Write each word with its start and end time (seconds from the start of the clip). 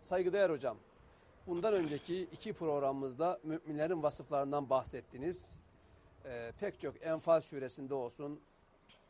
Saygıdeğer 0.00 0.50
hocam, 0.50 0.76
bundan 1.46 1.74
önceki 1.74 2.22
iki 2.22 2.52
programımızda 2.52 3.40
müminlerin 3.42 4.02
vasıflarından 4.02 4.70
bahsettiniz. 4.70 5.58
Ee, 6.24 6.52
pek 6.60 6.80
çok 6.80 7.06
Enfal 7.06 7.40
suresinde 7.40 7.94
olsun, 7.94 8.40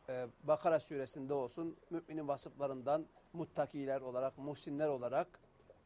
e, 0.09 0.27
Bakara 0.43 0.79
suresinde 0.79 1.33
olsun 1.33 1.77
müminin 1.89 2.27
vasıflarından 2.27 3.05
muttakiler 3.33 4.01
olarak, 4.01 4.37
muhsinler 4.37 4.87
olarak, 4.87 5.27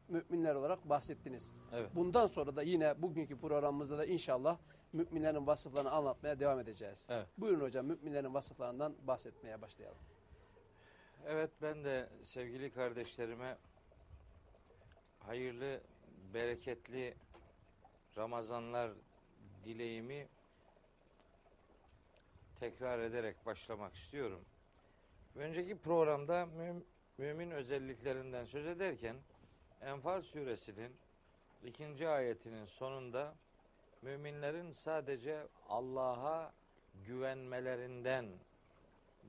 müminler 0.08 0.54
olarak 0.54 0.88
bahsettiniz. 0.88 1.54
Evet. 1.72 1.90
Bundan 1.94 2.26
sonra 2.26 2.56
da 2.56 2.62
yine 2.62 3.02
bugünkü 3.02 3.40
programımızda 3.40 3.98
da 3.98 4.04
inşallah 4.04 4.58
müminlerin 4.92 5.46
vasıflarını 5.46 5.90
anlatmaya 5.90 6.40
devam 6.40 6.60
edeceğiz. 6.60 7.06
Evet. 7.10 7.26
Buyurun 7.38 7.60
hocam 7.60 7.86
müminlerin 7.86 8.34
vasıflarından 8.34 8.94
bahsetmeye 9.06 9.62
başlayalım. 9.62 9.98
Evet 11.26 11.50
ben 11.62 11.84
de 11.84 12.08
sevgili 12.22 12.70
kardeşlerime 12.70 13.56
hayırlı, 15.26 15.80
bereketli 16.34 17.14
Ramazanlar 18.16 18.92
dileğimi 19.64 20.28
tekrar 22.60 22.98
ederek 22.98 23.46
başlamak 23.46 23.94
istiyorum. 23.94 24.44
Önceki 25.36 25.78
programda 25.78 26.46
mü- 26.46 26.84
mümin 27.18 27.50
özelliklerinden 27.50 28.44
söz 28.44 28.66
ederken 28.66 29.16
Enfal 29.80 30.22
suresinin 30.22 30.96
ikinci 31.64 32.08
ayetinin 32.08 32.66
sonunda 32.66 33.34
müminlerin 34.02 34.72
sadece 34.72 35.46
Allah'a 35.68 36.52
güvenmelerinden 37.06 38.26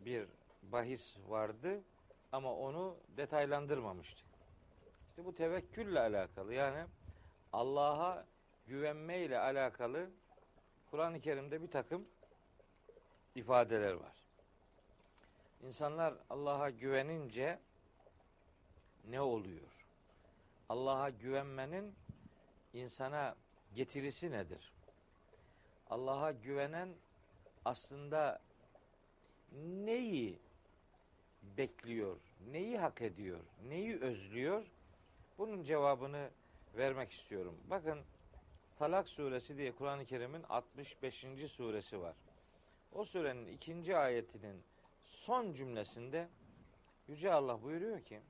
bir 0.05 0.27
bahis 0.63 1.17
vardı 1.27 1.83
ama 2.31 2.55
onu 2.55 2.97
detaylandırmamıştık. 3.17 4.34
İşte 5.15 5.25
bu 5.25 5.35
tevekkülle 5.35 5.99
alakalı 5.99 6.53
yani 6.53 6.85
Allah'a 7.53 8.25
güvenme 8.67 9.19
ile 9.19 9.39
alakalı 9.39 10.09
Kur'an-ı 10.91 11.21
Kerim'de 11.21 11.61
bir 11.61 11.67
takım 11.67 12.07
ifadeler 13.35 13.93
var. 13.93 14.23
İnsanlar 15.63 16.13
Allah'a 16.29 16.69
güvenince 16.69 17.59
ne 19.09 19.21
oluyor? 19.21 19.87
Allah'a 20.69 21.09
güvenmenin 21.09 21.95
insana 22.73 23.35
getirisi 23.73 24.31
nedir? 24.31 24.73
Allah'a 25.89 26.31
güvenen 26.31 26.89
aslında 27.65 28.41
neyi 29.85 30.39
bekliyor, 31.57 32.17
neyi 32.51 32.77
hak 32.77 33.01
ediyor, 33.01 33.39
neyi 33.67 33.99
özlüyor? 33.99 34.74
Bunun 35.37 35.63
cevabını 35.63 36.29
vermek 36.75 37.11
istiyorum. 37.11 37.57
Bakın 37.69 37.99
Talak 38.75 39.09
suresi 39.09 39.57
diye 39.57 39.71
Kur'an-ı 39.71 40.05
Kerim'in 40.05 40.43
65. 40.43 41.25
suresi 41.51 42.01
var. 42.01 42.15
O 42.91 43.05
surenin 43.05 43.47
ikinci 43.47 43.97
ayetinin 43.97 44.63
son 45.03 45.53
cümlesinde 45.53 46.29
Yüce 47.07 47.33
Allah 47.33 47.61
buyuruyor 47.63 48.01
ki 48.01 48.21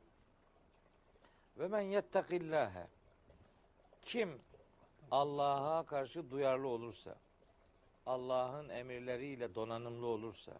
ve 1.57 1.67
men 1.67 1.81
yettakillâhe 1.81 2.87
kim 4.01 4.41
Allah'a 5.11 5.85
karşı 5.85 6.31
duyarlı 6.31 6.67
olursa 6.67 7.15
Allah'ın 8.05 8.69
emirleriyle 8.69 9.55
donanımlı 9.55 10.05
olursa 10.05 10.53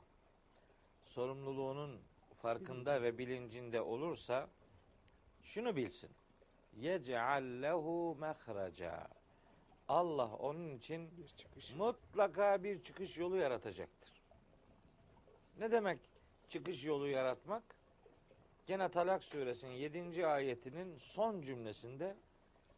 sorumluluğunun 1.06 2.02
farkında 2.42 3.02
ve 3.02 3.18
bilincinde 3.18 3.82
olursa 3.82 4.50
şunu 5.44 5.76
bilsin. 5.76 6.12
Yec'al 6.76 7.44
lehu 7.62 8.18
mehraca. 8.20 9.08
Allah 9.88 10.36
onun 10.36 10.76
için 10.78 11.18
Bir 11.18 11.28
çıkış. 11.28 11.76
mutlaka 11.76 12.64
bir 12.64 12.84
çıkış 12.84 13.18
yolu 13.18 13.38
yaratacaktır. 13.38 14.22
Ne 15.60 15.72
demek 15.72 16.00
çıkış 16.50 16.86
yolu 16.86 17.08
yaratmak? 17.08 17.64
Gene 18.68 18.90
Talak 18.90 19.24
suresinin 19.24 19.74
7. 19.74 20.28
ayetinin 20.28 20.98
son 20.98 21.42
cümlesinde 21.42 22.16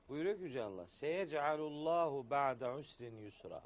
buyuruyor 0.09 0.37
ki 0.37 0.43
Yüce 0.43 0.63
Allah. 0.63 0.87
Seyec'alullahu 0.87 2.29
ba'de 2.29 2.71
usrin 2.71 3.17
yusra. 3.17 3.61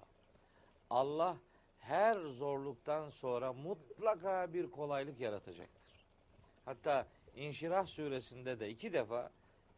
Allah 0.89 1.37
her 1.79 2.15
zorluktan 2.15 3.09
sonra 3.09 3.53
mutlaka 3.53 4.53
bir 4.53 4.71
kolaylık 4.71 5.19
yaratacaktır. 5.19 6.05
Hatta 6.65 7.07
İnşirah 7.35 7.85
suresinde 7.85 8.59
de 8.59 8.69
iki 8.69 8.93
defa 8.93 9.31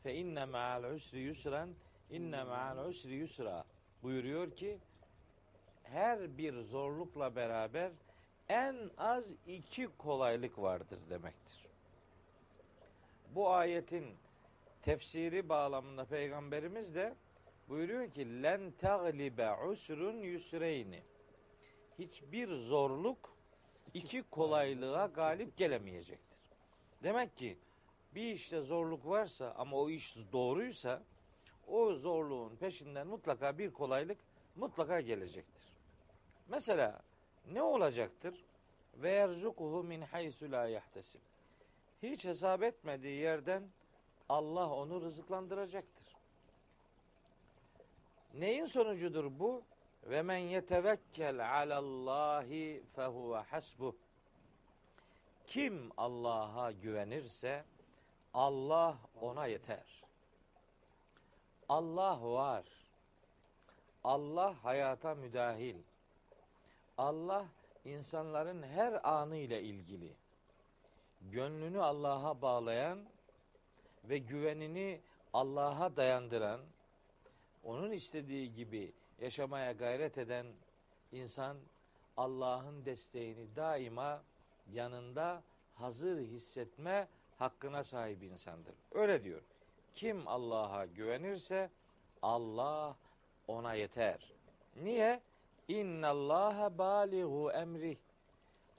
fe 0.04 0.16
inne 0.16 0.46
ma'al 0.46 0.84
usri 0.84 1.20
yusran 1.20 1.76
inne 2.10 2.44
ma'al 2.44 2.90
usri 2.90 3.14
yusra 3.14 3.64
buyuruyor 4.04 4.52
ki 4.56 4.78
her 5.84 6.38
bir 6.38 6.62
zorlukla 6.62 7.36
beraber 7.36 7.92
en 8.50 8.76
az 8.98 9.26
iki 9.48 9.88
kolaylık 9.98 10.60
vardır 10.60 11.00
demektir. 11.10 11.66
Bu 13.36 13.50
ayetin 13.50 14.06
tefsiri 14.82 15.50
bağlamında 15.50 16.06
peygamberimiz 16.06 16.96
de 16.96 17.16
buyuruyor 17.70 18.12
ki 18.12 18.44
len 18.44 18.72
taglibe 18.72 19.54
usrun 19.54 20.18
yusreyni 20.18 21.04
hiçbir 22.00 22.54
zorluk 22.56 23.38
iki 23.94 24.24
kolaylığa 24.24 25.06
galip 25.06 25.58
gelemeyecektir. 25.58 26.40
Demek 27.04 27.38
ki 27.38 27.58
bir 28.16 28.32
işte 28.32 28.62
zorluk 28.62 29.06
varsa 29.06 29.54
ama 29.58 29.78
o 29.78 29.90
iş 29.90 30.18
doğruysa 30.32 31.02
o 31.68 31.94
zorluğun 31.94 32.56
peşinden 32.56 33.08
mutlaka 33.08 33.58
bir 33.58 33.74
kolaylık 33.74 34.18
mutlaka 34.56 35.02
gelecektir. 35.02 35.64
Mesela 36.48 37.02
ne 37.52 37.62
olacaktır? 37.62 38.44
Ve 38.96 39.12
yerzukuhu 39.12 39.84
min 39.84 40.02
haysu 40.02 40.52
la 40.52 40.68
yahtesib. 40.68 41.20
Hiç 42.04 42.26
hesap 42.26 42.64
etmediği 42.64 43.20
yerden 43.20 43.64
Allah 44.30 44.70
onu 44.70 45.02
rızıklandıracaktır. 45.02 46.16
Neyin 48.34 48.66
sonucudur 48.66 49.40
bu? 49.40 49.64
Ve 50.04 50.22
men 50.22 50.38
yetevekkel 50.38 51.62
alallahi 51.62 52.84
fehuve 52.96 53.38
hasbuh. 53.38 53.94
Kim 55.48 55.92
Allah'a 55.98 56.72
güvenirse 56.72 57.64
Allah 58.34 58.98
ona 59.22 59.46
yeter. 59.46 60.04
Allah 61.70 62.22
var. 62.22 62.66
Allah 64.04 64.56
hayata 64.64 65.16
müdahil. 65.16 65.78
Allah 66.98 67.46
insanların 67.86 68.64
her 68.64 69.10
anı 69.10 69.38
ile 69.38 69.64
ilgili. 69.64 70.14
Gönlünü 71.22 71.82
Allah'a 71.82 72.42
bağlayan 72.42 73.06
ve 74.04 74.18
güvenini 74.18 75.02
Allah'a 75.34 75.98
dayandıran, 75.98 76.62
onun 77.64 77.92
istediği 77.92 78.54
gibi 78.54 78.94
yaşamaya 79.20 79.72
gayret 79.72 80.18
eden 80.18 80.48
insan 81.12 81.58
Allah'ın 82.18 82.86
desteğini 82.86 83.56
daima 83.56 84.24
yanında 84.72 85.44
hazır 85.76 86.20
hissetme 86.20 87.08
hakkına 87.38 87.84
sahip 87.84 88.24
insandır. 88.24 88.76
Öyle 88.92 89.24
diyor. 89.24 89.42
Kim 89.94 90.28
Allah'a 90.28 90.86
güvenirse 90.86 91.70
Allah 92.22 92.98
ona 93.48 93.74
yeter. 93.74 94.34
Niye? 94.76 95.22
İnna 95.68 96.10
Allaha 96.10 96.78
baligu 96.78 97.52
emri. 97.52 97.98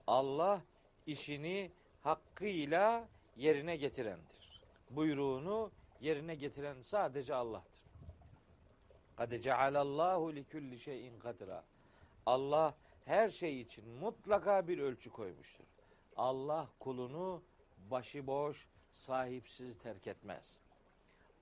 Allah 0.07 0.63
işini 1.07 1.71
hakkıyla 2.03 3.09
yerine 3.37 3.77
getirendir. 3.77 4.63
Buyruğunu 4.91 5.71
yerine 6.01 6.35
getiren 6.35 6.81
sadece 6.81 7.35
Allah'tır. 7.35 7.85
Kad 9.17 9.41
cealallahu 9.41 10.35
li 10.35 10.45
kulli 10.45 10.79
şeyin 10.79 11.19
kadra. 11.19 11.65
Allah 12.27 12.75
her 13.05 13.29
şey 13.29 13.61
için 13.61 13.89
mutlaka 13.89 14.69
bir 14.69 14.79
ölçü 14.79 15.11
koymuştur. 15.11 15.65
Allah 16.17 16.69
kulunu 16.81 17.43
başıboş, 17.91 18.69
sahipsiz 18.93 19.79
terk 19.79 20.07
etmez. 20.07 20.59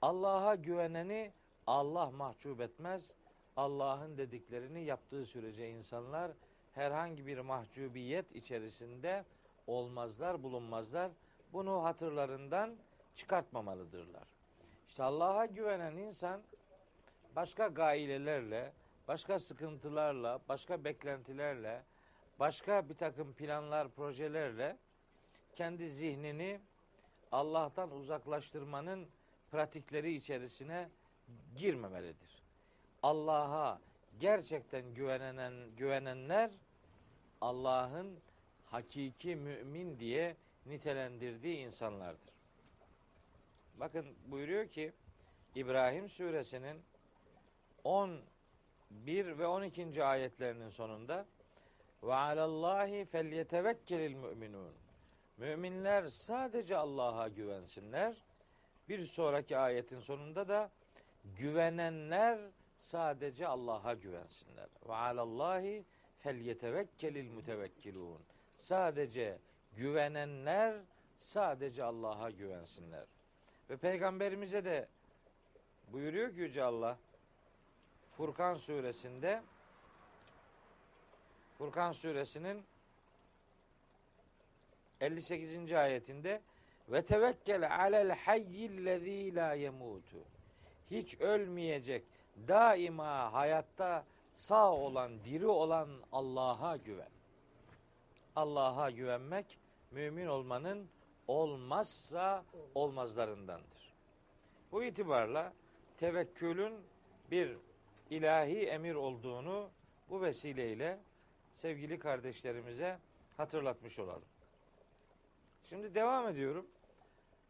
Allah'a 0.02 0.54
güveneni 0.54 1.32
Allah 1.66 2.10
mahcup 2.10 2.60
etmez. 2.60 3.14
Allah'ın 3.56 4.18
dediklerini 4.18 4.84
yaptığı 4.84 5.26
sürece 5.26 5.70
insanlar 5.70 6.32
herhangi 6.72 7.26
bir 7.26 7.38
mahcubiyet 7.38 8.36
içerisinde 8.36 9.24
olmazlar, 9.66 10.42
bulunmazlar. 10.42 11.10
Bunu 11.52 11.84
hatırlarından 11.84 12.76
çıkartmamalıdırlar. 13.14 14.24
İşte 14.88 15.02
Allah'a 15.02 15.46
güvenen 15.46 15.96
insan 15.96 16.42
başka 17.36 17.66
gailelerle, 17.66 18.72
başka 19.08 19.38
sıkıntılarla, 19.38 20.40
başka 20.48 20.84
beklentilerle, 20.84 21.82
başka 22.40 22.88
bir 22.88 22.94
takım 22.94 23.32
planlar, 23.32 23.88
projelerle 23.88 24.76
kendi 25.52 25.88
zihnini 25.88 26.60
Allah'tan 27.32 27.90
uzaklaştırmanın 27.90 29.08
pratikleri 29.50 30.14
içerisine 30.14 30.88
girmemelidir. 31.56 32.42
Allah'a 33.02 33.80
gerçekten 34.20 34.94
güvenen 34.94 35.54
güvenenler 35.76 36.50
Allah'ın 37.40 38.18
hakiki 38.64 39.36
mümin 39.36 39.98
diye 39.98 40.36
nitelendirdiği 40.66 41.56
insanlardır. 41.56 42.32
Bakın 43.74 44.06
buyuruyor 44.26 44.68
ki 44.68 44.92
İbrahim 45.54 46.08
suresinin 46.08 46.82
11 47.84 49.38
ve 49.38 49.46
12. 49.46 50.04
ayetlerinin 50.04 50.68
sonunda 50.68 51.26
ve 52.02 52.14
alallahi 52.14 53.04
felyetevekkelil 53.04 54.14
müminun. 54.14 54.81
Müminler 55.36 56.06
sadece 56.08 56.76
Allah'a 56.76 57.28
güvensinler. 57.28 58.16
Bir 58.88 59.04
sonraki 59.04 59.58
ayetin 59.58 60.00
sonunda 60.00 60.48
da 60.48 60.70
güvenenler 61.24 62.38
sadece 62.78 63.46
Allah'a 63.46 63.94
güvensinler. 63.94 64.68
Ve 64.88 64.94
alallahi 64.94 65.84
felyetevekkelil 66.18 67.30
mütevekkilun. 67.30 68.20
Sadece 68.58 69.38
güvenenler 69.76 70.76
sadece 71.18 71.84
Allah'a 71.84 72.30
güvensinler. 72.30 73.04
Ve 73.70 73.76
peygamberimize 73.76 74.64
de 74.64 74.88
buyuruyor 75.88 76.30
ki 76.30 76.40
Yüce 76.40 76.62
Allah 76.62 76.98
Furkan 78.16 78.54
suresinde 78.54 79.42
Furkan 81.58 81.92
suresinin 81.92 82.64
58. 85.02 85.72
ayetinde 85.72 86.42
ve 86.88 87.02
tevekkel 87.04 87.76
alel 87.76 88.10
hayyillezî 88.10 89.34
la 89.34 89.54
yemutu. 89.54 90.24
Hiç 90.90 91.20
ölmeyecek, 91.20 92.04
daima 92.48 93.32
hayatta 93.32 94.04
sağ 94.34 94.72
olan, 94.72 95.24
diri 95.24 95.46
olan 95.46 95.88
Allah'a 96.12 96.76
güven. 96.76 97.10
Allah'a 98.36 98.90
güvenmek 98.90 99.58
mümin 99.90 100.26
olmanın 100.26 100.88
olmazsa 101.28 102.44
olmazlarındandır. 102.74 103.94
Bu 104.72 104.84
itibarla 104.84 105.52
tevekkülün 105.96 106.74
bir 107.30 107.56
ilahi 108.10 108.66
emir 108.66 108.94
olduğunu 108.94 109.70
bu 110.10 110.22
vesileyle 110.22 110.98
sevgili 111.54 111.98
kardeşlerimize 111.98 112.98
hatırlatmış 113.36 113.98
olalım. 113.98 114.31
Şimdi 115.68 115.94
devam 115.94 116.28
ediyorum. 116.28 116.66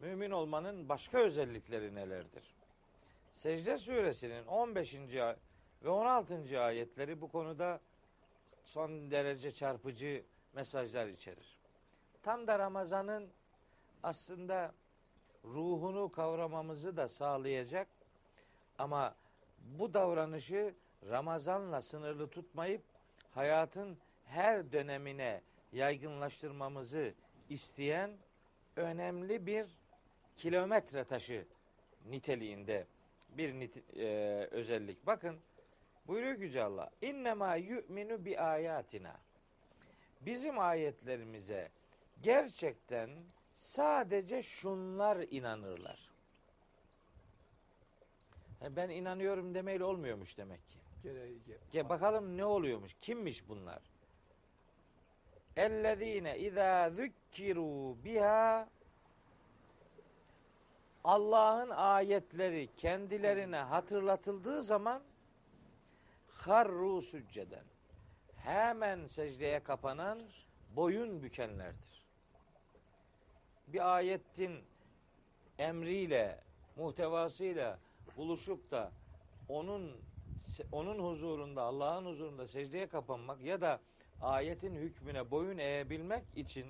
Mümin 0.00 0.30
olmanın 0.30 0.88
başka 0.88 1.18
özellikleri 1.18 1.94
nelerdir? 1.94 2.54
Secde 3.32 3.78
suresinin 3.78 4.46
15. 4.46 4.94
ve 5.82 5.88
16. 5.88 6.60
ayetleri 6.60 7.20
bu 7.20 7.28
konuda 7.28 7.80
son 8.64 9.10
derece 9.10 9.50
çarpıcı 9.50 10.24
mesajlar 10.52 11.06
içerir. 11.06 11.58
Tam 12.22 12.46
da 12.46 12.58
Ramazan'ın 12.58 13.30
aslında 14.02 14.74
ruhunu 15.44 16.12
kavramamızı 16.12 16.96
da 16.96 17.08
sağlayacak 17.08 17.88
ama 18.78 19.14
bu 19.58 19.94
davranışı 19.94 20.74
Ramazan'la 21.10 21.82
sınırlı 21.82 22.28
tutmayıp 22.28 22.82
hayatın 23.34 23.98
her 24.24 24.72
dönemine 24.72 25.42
yaygınlaştırmamızı 25.72 27.14
isteyen 27.52 28.10
önemli 28.76 29.46
bir 29.46 29.66
kilometre 30.36 31.04
taşı 31.04 31.44
niteliğinde 32.08 32.86
bir 33.28 33.54
nit- 33.54 33.96
e, 34.00 34.06
özellik. 34.50 35.06
Bakın 35.06 35.38
buyuruyor 36.06 36.36
ki 36.36 36.42
Yüce 36.42 36.62
Allah 36.62 36.90
innema 37.02 37.56
yu'minu 37.56 38.24
bi 38.24 38.40
ayatina 38.40 39.20
bizim 40.20 40.58
ayetlerimize 40.58 41.68
gerçekten 42.22 43.10
sadece 43.54 44.42
şunlar 44.42 45.26
inanırlar. 45.30 46.12
Yani 48.62 48.76
ben 48.76 48.90
inanıyorum 48.90 49.54
demeyle 49.54 49.84
olmuyormuş 49.84 50.38
demek 50.38 50.68
ki. 50.68 50.78
Gereği 51.02 51.38
ge- 51.72 51.88
bakalım 51.88 52.36
ne 52.36 52.44
oluyormuş? 52.44 52.96
Kimmiş 53.00 53.48
bunlar? 53.48 53.82
Ellezine 55.56 56.38
izâ 56.38 56.90
zükkiru 56.90 57.96
biha 58.04 58.68
Allah'ın 61.04 61.70
ayetleri 61.70 62.68
kendilerine 62.76 63.56
hatırlatıldığı 63.56 64.62
zaman 64.62 65.02
harru 66.28 67.02
sücceden 67.02 67.64
hemen 68.36 69.06
secdeye 69.06 69.60
kapanan 69.60 70.22
boyun 70.76 71.22
bükenlerdir. 71.22 72.02
Bir 73.66 73.94
ayetin 73.96 74.60
emriyle, 75.58 76.40
muhtevasıyla 76.76 77.78
buluşup 78.16 78.70
da 78.70 78.92
onun 79.48 79.96
onun 80.72 80.98
huzurunda, 80.98 81.62
Allah'ın 81.62 82.06
huzurunda 82.06 82.46
secdeye 82.46 82.86
kapanmak 82.86 83.40
ya 83.40 83.60
da 83.60 83.80
ayetin 84.22 84.74
hükmüne 84.74 85.30
boyun 85.30 85.58
eğebilmek 85.58 86.24
için 86.36 86.66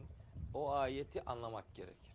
o 0.55 0.71
ayeti 0.73 1.25
anlamak 1.25 1.75
gerekir. 1.75 2.13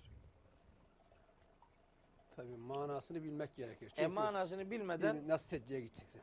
Tabii 2.36 2.58
manasını 2.58 3.24
bilmek 3.24 3.56
gerekir. 3.56 3.94
E 3.98 4.08
manasını 4.08 4.72
bilmeden 4.72 5.22
bil- 5.22 5.28
nasıl 5.28 5.48
secdeye 5.48 5.82
gideceksin? 5.82 6.22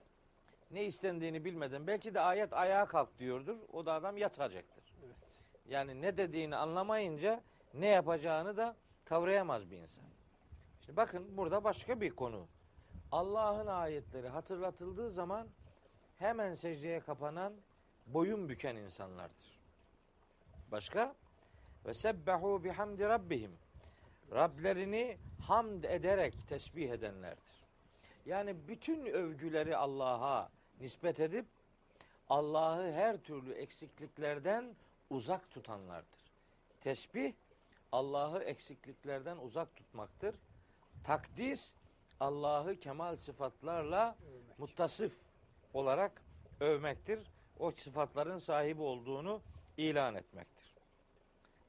ne 0.71 0.85
istendiğini 0.85 1.45
bilmeden 1.45 1.87
belki 1.87 2.15
de 2.15 2.21
ayet 2.21 2.53
ayağa 2.53 2.87
kalk 2.87 3.19
diyordur. 3.19 3.57
O 3.73 3.87
da 3.87 3.93
adam 3.93 4.17
yatacaktır. 4.17 4.85
Evet. 5.07 5.17
Yani 5.69 6.03
ne 6.03 6.17
dediğini 6.17 6.57
anlamayınca 6.57 7.43
ne 7.75 7.87
yapacağını 7.87 8.57
da 8.57 8.77
kavrayamaz 9.05 9.71
bir 9.71 9.77
insan. 9.77 10.05
Şimdi 10.81 10.97
bakın 10.97 11.37
burada 11.37 11.65
başka 11.65 12.01
bir 12.01 12.11
konu. 12.11 12.47
Allah'ın 13.13 13.67
ayetleri 13.67 14.29
hatırlatıldığı 14.29 15.11
zaman 15.11 15.49
hemen 16.19 16.55
secdeye 16.55 17.01
kapanan, 17.01 17.53
boyun 18.07 18.49
büken 18.49 18.77
insanlardır. 18.77 19.61
Başka? 20.73 21.15
Ve 21.87 21.95
sebbehu 21.95 22.65
bihamdi 22.65 23.05
rabbihim. 23.05 23.53
Rablerini 24.33 25.19
hamd 25.47 25.85
ederek 25.85 26.35
tesbih 26.49 26.91
edenlerdir. 26.91 27.65
Yani 28.27 28.69
bütün 28.69 29.07
övgüleri 29.07 29.77
Allah'a 29.77 30.51
nispet 30.81 31.21
edip 31.21 31.47
Allah'ı 32.29 32.93
her 32.93 33.17
türlü 33.17 33.53
eksikliklerden 33.53 34.77
uzak 35.11 35.51
tutanlardır. 35.51 36.21
Tesbih 36.81 37.33
Allah'ı 37.93 38.43
eksikliklerden 38.43 39.37
uzak 39.37 39.77
tutmaktır. 39.77 40.35
Takdis 41.05 41.75
Allah'ı 42.21 42.77
kemal 42.77 43.17
sıfatlarla 43.17 44.17
Övmek. 44.23 44.59
muttasıf 44.59 45.13
olarak 45.75 46.23
övmektir. 46.61 47.21
O 47.59 47.71
sıfatların 47.71 48.39
sahibi 48.39 48.83
olduğunu 48.83 49.43
ilan 49.77 50.15
etmektir. 50.15 50.75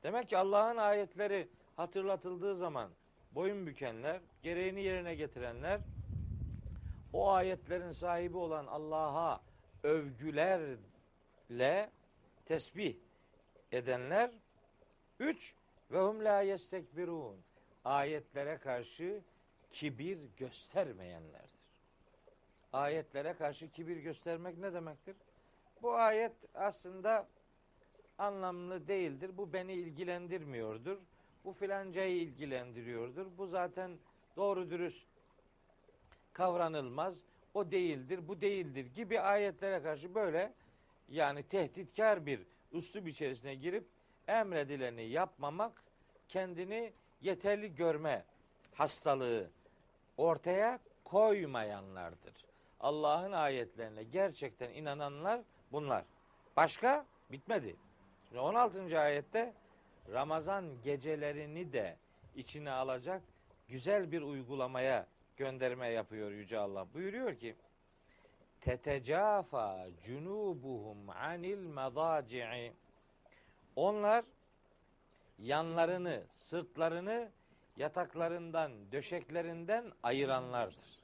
Demek 0.04 0.30
ki 0.30 0.38
Allah'ın 0.38 0.78
ayetleri 0.78 1.48
hatırlatıldığı 1.76 2.56
zaman 2.56 2.90
boyun 3.32 3.68
bükenler, 3.68 4.22
gereğini 4.44 4.82
yerine 4.82 5.16
getirenler, 5.16 5.82
o 7.14 7.32
ayetlerin 7.32 7.92
sahibi 7.92 8.38
olan 8.38 8.66
Allah'a 8.66 9.42
övgülerle 9.84 10.70
tesbih 12.46 12.96
edenler, 13.72 14.32
üç 15.20 15.56
ve 15.92 16.00
hum 16.00 16.26
la 16.26 16.42
yestekbirun 16.42 17.38
ayetlere 17.86 18.58
karşı 18.58 19.22
kibir 19.72 20.20
göstermeyenlerdir. 20.38 21.56
Ayetlere 22.74 23.34
karşı 23.34 23.72
kibir 23.72 23.98
göstermek 23.98 24.58
ne 24.58 24.74
demektir? 24.74 25.16
Bu 25.86 25.96
ayet 25.96 26.32
aslında 26.56 27.28
anlamlı 28.18 28.88
değildir. 28.88 29.38
Bu 29.38 29.54
beni 29.54 29.74
ilgilendirmiyordur. 29.74 30.98
Bu 31.44 31.54
filancayı 31.54 32.18
ilgilendiriyordur. 32.18 33.26
Bu 33.38 33.48
zaten 33.48 33.92
doğru 34.36 34.70
dürüst 34.70 35.06
kavranılmaz. 36.34 37.18
O 37.54 37.72
değildir, 37.72 38.28
bu 38.28 38.42
değildir 38.42 38.86
gibi 38.86 39.20
ayetlere 39.20 39.84
karşı 39.84 40.16
böyle 40.16 40.54
yani 41.10 41.44
tehditkar 41.44 42.26
bir 42.26 42.42
üslup 42.72 43.08
içerisine 43.08 43.56
girip 43.56 43.88
emredileni 44.28 45.04
yapmamak 45.04 45.84
kendini 46.28 46.94
yeterli 47.22 47.76
görme 47.76 48.26
hastalığı 48.74 49.50
ortaya 50.18 50.80
koymayanlardır. 51.04 52.34
Allah'ın 52.80 53.32
ayetlerine 53.32 54.04
gerçekten 54.04 54.70
inananlar 54.70 55.42
bunlar. 55.72 56.06
Başka 56.58 57.06
bitmedi. 57.32 57.76
Şimdi 58.28 58.40
16. 58.40 59.00
ayette 59.00 59.54
Ramazan 60.14 60.82
gecelerini 60.82 61.74
de 61.74 61.98
içine 62.36 62.72
alacak 62.72 63.22
güzel 63.68 64.12
bir 64.12 64.22
uygulamaya 64.22 65.08
gönderme 65.38 65.88
yapıyor 65.88 66.32
Yüce 66.32 66.58
Allah. 66.58 66.94
Buyuruyor 66.94 67.36
ki 67.36 67.56
tetecafa 68.62 69.88
cunubuhum 70.04 71.10
anil 71.10 71.68
madaci'i 71.68 72.74
onlar 73.76 74.26
yanlarını, 75.40 76.24
sırtlarını 76.32 77.32
yataklarından, 77.78 78.92
döşeklerinden 78.92 79.92
ayıranlardır. 80.04 81.02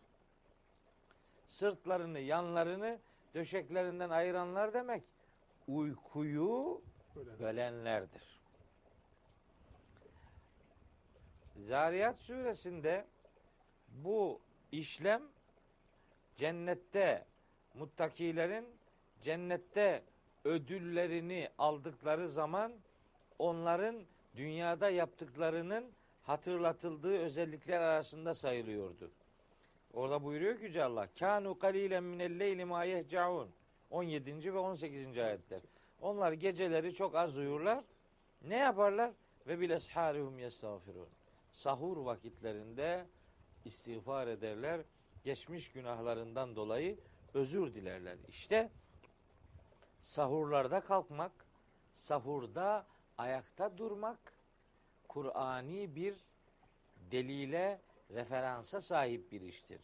Sırtlarını, 1.48 2.20
yanlarını 2.20 3.00
döşeklerinden 3.34 4.10
ayıranlar 4.10 4.74
demek 4.74 5.04
uykuyu 5.68 6.82
bölenlerdir. 7.40 8.42
Zariyat 11.56 12.20
suresinde 12.20 13.06
bu 13.88 14.42
işlem 14.72 15.24
cennette 16.36 17.26
muttakilerin 17.74 18.66
cennette 19.22 20.04
ödüllerini 20.44 21.50
aldıkları 21.58 22.30
zaman 22.30 22.74
onların 23.40 24.04
dünyada 24.36 24.90
yaptıklarının 24.90 25.92
hatırlatıldığı 26.24 27.18
özellikler 27.18 27.82
arasında 27.82 28.34
sayılıyordu. 28.34 29.12
Orada 29.94 30.24
buyuruyor 30.24 30.58
ki 30.58 30.64
Yüce 30.64 30.84
Allah. 30.84 31.08
Kanu 31.20 31.60
kalilen 31.60 32.04
minel 32.04 32.40
leyli 32.40 32.66
ma 32.66 32.84
yehcaun. 32.84 33.50
17. 33.90 34.54
ve 34.54 34.58
18. 34.58 35.18
ayetler. 35.18 35.62
Onlar 36.02 36.32
geceleri 36.32 36.94
çok 36.94 37.16
az 37.16 37.38
uyurlar. 37.38 37.84
Ne 38.42 38.58
yaparlar? 38.58 39.12
Ve 39.48 39.60
bil 39.60 39.70
esharihum 39.70 40.40
yestağfirun. 40.40 41.10
Sahur 41.52 41.98
vakitlerinde 41.98 43.06
istiğfar 43.66 44.28
ederler. 44.28 44.82
Geçmiş 45.24 45.72
günahlarından 45.72 46.56
dolayı 46.56 46.98
özür 47.34 47.74
dilerler. 47.74 48.18
İşte 48.28 48.70
sahurlarda 50.02 50.82
kalkmak, 50.82 51.32
sahurda 51.94 52.86
ayakta 53.18 53.78
durmak 53.78 54.34
Kur'ani 55.08 55.96
bir 55.96 56.16
delile, 57.12 57.82
referansa 58.14 58.82
sahip 58.82 59.32
bir 59.32 59.42
iştir. 59.42 59.82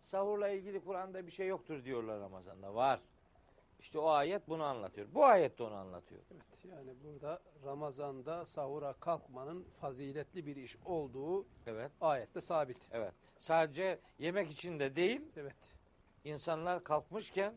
Sahurla 0.00 0.48
ilgili 0.48 0.80
Kur'an'da 0.80 1.26
bir 1.26 1.32
şey 1.32 1.46
yoktur 1.46 1.84
diyorlar 1.84 2.20
Ramazan'da. 2.20 2.74
Var. 2.74 3.00
İşte 3.80 3.98
o 3.98 4.08
ayet 4.08 4.48
bunu 4.48 4.62
anlatıyor. 4.64 5.08
Bu 5.14 5.24
ayet 5.24 5.58
de 5.58 5.62
onu 5.62 5.74
anlatıyor. 5.74 6.20
Evet, 6.32 6.64
yani 6.64 6.94
burada 7.04 7.40
Ramazan'da 7.64 8.46
sahura 8.46 8.92
kalkmanın 8.92 9.66
faziletli 9.80 10.46
bir 10.46 10.56
iş 10.56 10.76
olduğu 10.84 11.46
Evet. 11.66 11.90
ayette 12.00 12.40
sabit. 12.40 12.78
Evet. 12.92 13.14
Sadece 13.38 13.98
yemek 14.18 14.50
için 14.50 14.78
de 14.78 14.96
değil, 14.96 15.20
Evet. 15.36 15.54
insanlar 16.24 16.84
kalkmışken 16.84 17.54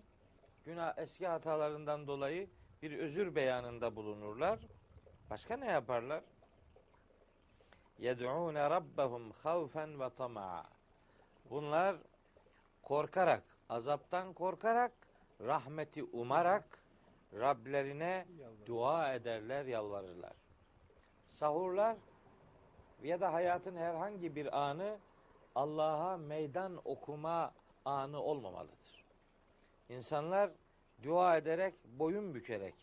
günah 0.65 0.97
eski 0.97 1.27
hatalarından 1.27 2.07
dolayı 2.07 2.49
bir 2.81 2.99
özür 2.99 3.35
beyanında 3.35 3.95
bulunurlar. 3.95 4.59
Başka 5.29 5.57
ne 5.57 5.65
yaparlar? 5.65 6.23
Yed'ûne 8.01 8.69
rabbehum 8.69 9.31
havfen 9.31 9.99
ve 9.99 10.09
tama'a. 10.09 10.65
Bunlar 11.49 11.95
korkarak, 12.83 13.43
azaptan 13.69 14.33
korkarak, 14.33 14.91
rahmeti 15.41 16.03
umarak 16.03 16.81
Rablerine 17.33 18.25
dua 18.65 19.13
ederler, 19.13 19.65
yalvarırlar. 19.65 20.33
Sahurlar 21.27 21.97
ya 23.03 23.21
da 23.21 23.33
hayatın 23.33 23.75
herhangi 23.75 24.35
bir 24.35 24.59
anı 24.59 24.97
Allah'a 25.55 26.17
meydan 26.17 26.81
okuma 26.85 27.53
anı 27.85 28.21
olmamalıdır. 28.21 29.05
İnsanlar 29.89 30.51
dua 31.03 31.37
ederek, 31.37 31.73
boyun 31.85 32.35
bükerek 32.35 32.75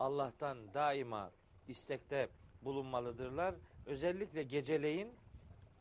Allah'tan 0.00 0.74
daima 0.74 1.30
istekte 1.68 2.28
bulunmalıdırlar. 2.62 3.54
Özellikle 3.86 4.42
geceleyin 4.42 5.14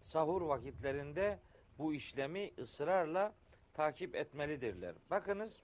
sahur 0.01 0.41
vakitlerinde 0.41 1.39
bu 1.77 1.93
işlemi 1.93 2.51
ısrarla 2.59 3.33
takip 3.73 4.15
etmelidirler. 4.15 4.95
Bakınız 5.09 5.63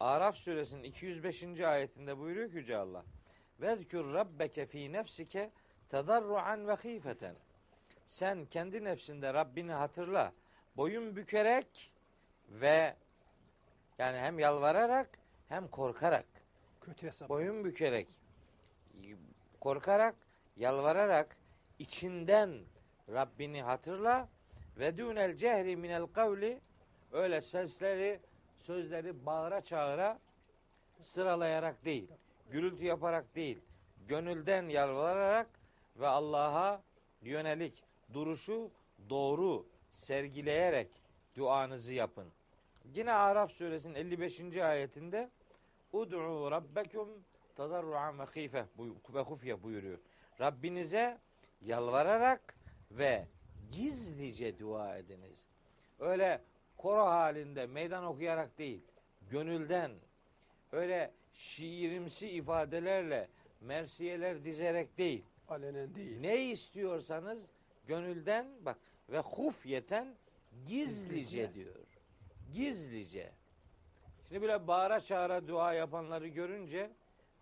Araf 0.00 0.36
suresinin 0.36 0.82
205. 0.82 1.60
ayetinde 1.60 2.18
buyuruyor 2.18 2.50
ki 2.50 2.56
Yüce 2.56 2.76
Allah. 2.76 3.04
Vezkür 3.60 4.14
rabbeke 4.14 4.66
fi 4.66 4.92
nefsike 4.92 5.50
tedarruan 5.88 6.68
ve 6.68 6.74
hifeten. 6.74 7.34
Sen 8.06 8.44
kendi 8.44 8.84
nefsinde 8.84 9.34
Rabbini 9.34 9.72
hatırla. 9.72 10.32
Boyun 10.76 11.16
bükerek 11.16 11.92
ve 12.48 12.96
yani 13.98 14.18
hem 14.18 14.38
yalvararak 14.38 15.18
hem 15.48 15.68
korkarak. 15.68 16.26
Kötü 16.80 17.06
hesap. 17.06 17.28
Boyun 17.28 17.64
bükerek, 17.64 18.08
korkarak, 19.62 20.14
yalvararak 20.56 21.36
içinden 21.78 22.50
Rabbini 23.08 23.62
hatırla 23.62 24.28
ve 24.78 24.96
dünel 24.96 25.36
cehri 25.36 25.76
minel 25.76 26.06
kavli 26.06 26.60
öyle 27.12 27.40
sesleri, 27.40 28.20
sözleri 28.56 29.26
bağıra 29.26 29.60
çağıra 29.60 30.18
sıralayarak 31.00 31.84
değil, 31.84 32.08
gürültü 32.50 32.84
yaparak 32.84 33.34
değil, 33.34 33.60
gönülden 34.08 34.68
yalvararak 34.68 35.48
ve 35.96 36.06
Allah'a 36.06 36.82
yönelik 37.22 37.84
duruşu 38.14 38.70
doğru 39.10 39.66
sergileyerek 39.90 40.88
duanızı 41.36 41.94
yapın. 41.94 42.28
Yine 42.94 43.12
Araf 43.12 43.50
suresinin 43.50 43.94
55. 43.94 44.56
ayetinde 44.56 45.30
Ud'u 45.92 46.50
rabbekum 46.50 47.08
tadarruan 47.56 48.18
ve 48.18 48.24
hife 48.24 48.66
ve 49.14 49.20
hufye 49.20 49.62
buyuruyor. 49.62 49.98
Rabbinize 50.40 51.18
yalvararak 51.60 52.54
ve 52.90 53.26
gizlice 53.72 54.58
dua 54.58 54.96
ediniz. 54.96 55.46
Öyle 55.98 56.40
koro 56.76 57.06
halinde 57.06 57.66
meydan 57.66 58.04
okuyarak 58.04 58.58
değil, 58.58 58.82
gönülden 59.30 59.92
öyle 60.72 61.12
şiirimsi 61.32 62.28
ifadelerle 62.28 63.28
mersiyeler 63.60 64.44
dizerek 64.44 64.98
değil. 64.98 65.24
Alenen 65.48 65.94
değil. 65.94 66.20
Ne 66.20 66.44
istiyorsanız 66.44 67.50
gönülden 67.86 68.46
bak 68.60 68.78
ve 69.08 69.18
hufyeten 69.18 70.14
gizlice 70.66 71.14
Gizlice. 71.16 71.54
diyor. 71.54 71.74
Gizlice. 72.54 73.32
Şimdi 74.28 74.42
böyle 74.42 74.66
bağıra 74.66 75.00
çağıra 75.00 75.48
dua 75.48 75.72
yapanları 75.72 76.28
görünce 76.28 76.90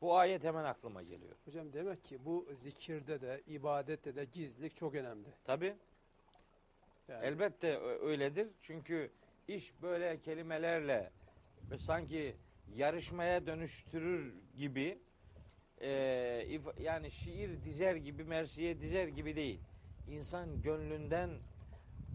bu 0.01 0.17
ayet 0.17 0.45
hemen 0.45 0.65
aklıma 0.65 1.03
geliyor. 1.03 1.35
Hocam 1.45 1.73
demek 1.73 2.05
ki 2.05 2.25
bu 2.25 2.49
zikirde 2.53 3.21
de, 3.21 3.43
ibadette 3.47 4.17
de 4.17 4.25
gizlilik 4.25 4.77
çok 4.77 4.95
önemli. 4.95 5.29
Tabi 5.45 5.77
Yani 7.09 7.27
elbette 7.27 7.79
öyledir. 7.79 8.49
Çünkü 8.61 9.11
iş 9.49 9.83
böyle 9.83 10.21
kelimelerle 10.21 11.11
ve 11.71 11.79
sanki 11.79 12.37
yarışmaya 12.75 13.47
dönüştürür 13.47 14.35
gibi 14.57 14.99
e, 15.81 15.91
yani 16.79 17.11
şiir 17.11 17.65
dizer 17.65 17.95
gibi, 17.95 18.25
mersiye 18.25 18.81
dizer 18.81 19.09
gibi 19.09 19.37
değil. 19.37 19.61
İnsan 20.09 20.63
gönlünden 20.63 21.31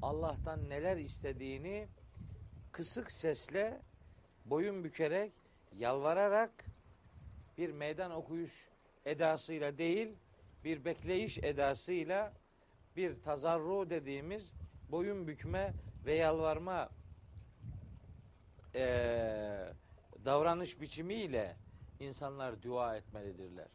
Allah'tan 0.01 0.69
neler 0.69 0.97
istediğini 0.97 1.87
kısık 2.71 3.11
sesle 3.11 3.81
boyun 4.45 4.83
bükerek, 4.83 5.33
yalvararak 5.77 6.65
bir 7.57 7.71
meydan 7.71 8.11
okuyuş 8.11 8.69
edasıyla 9.05 9.77
değil, 9.77 10.15
bir 10.63 10.85
bekleyiş 10.85 11.37
edasıyla 11.37 12.33
bir 12.95 13.21
tazarru 13.21 13.89
dediğimiz 13.89 14.53
boyun 14.91 15.27
bükme 15.27 15.73
ve 16.05 16.13
yalvarma 16.13 16.89
eee, 18.73 19.73
davranış 20.25 20.81
biçimiyle 20.81 21.55
insanlar 21.99 22.63
dua 22.63 22.97
etmelidirler. 22.97 23.67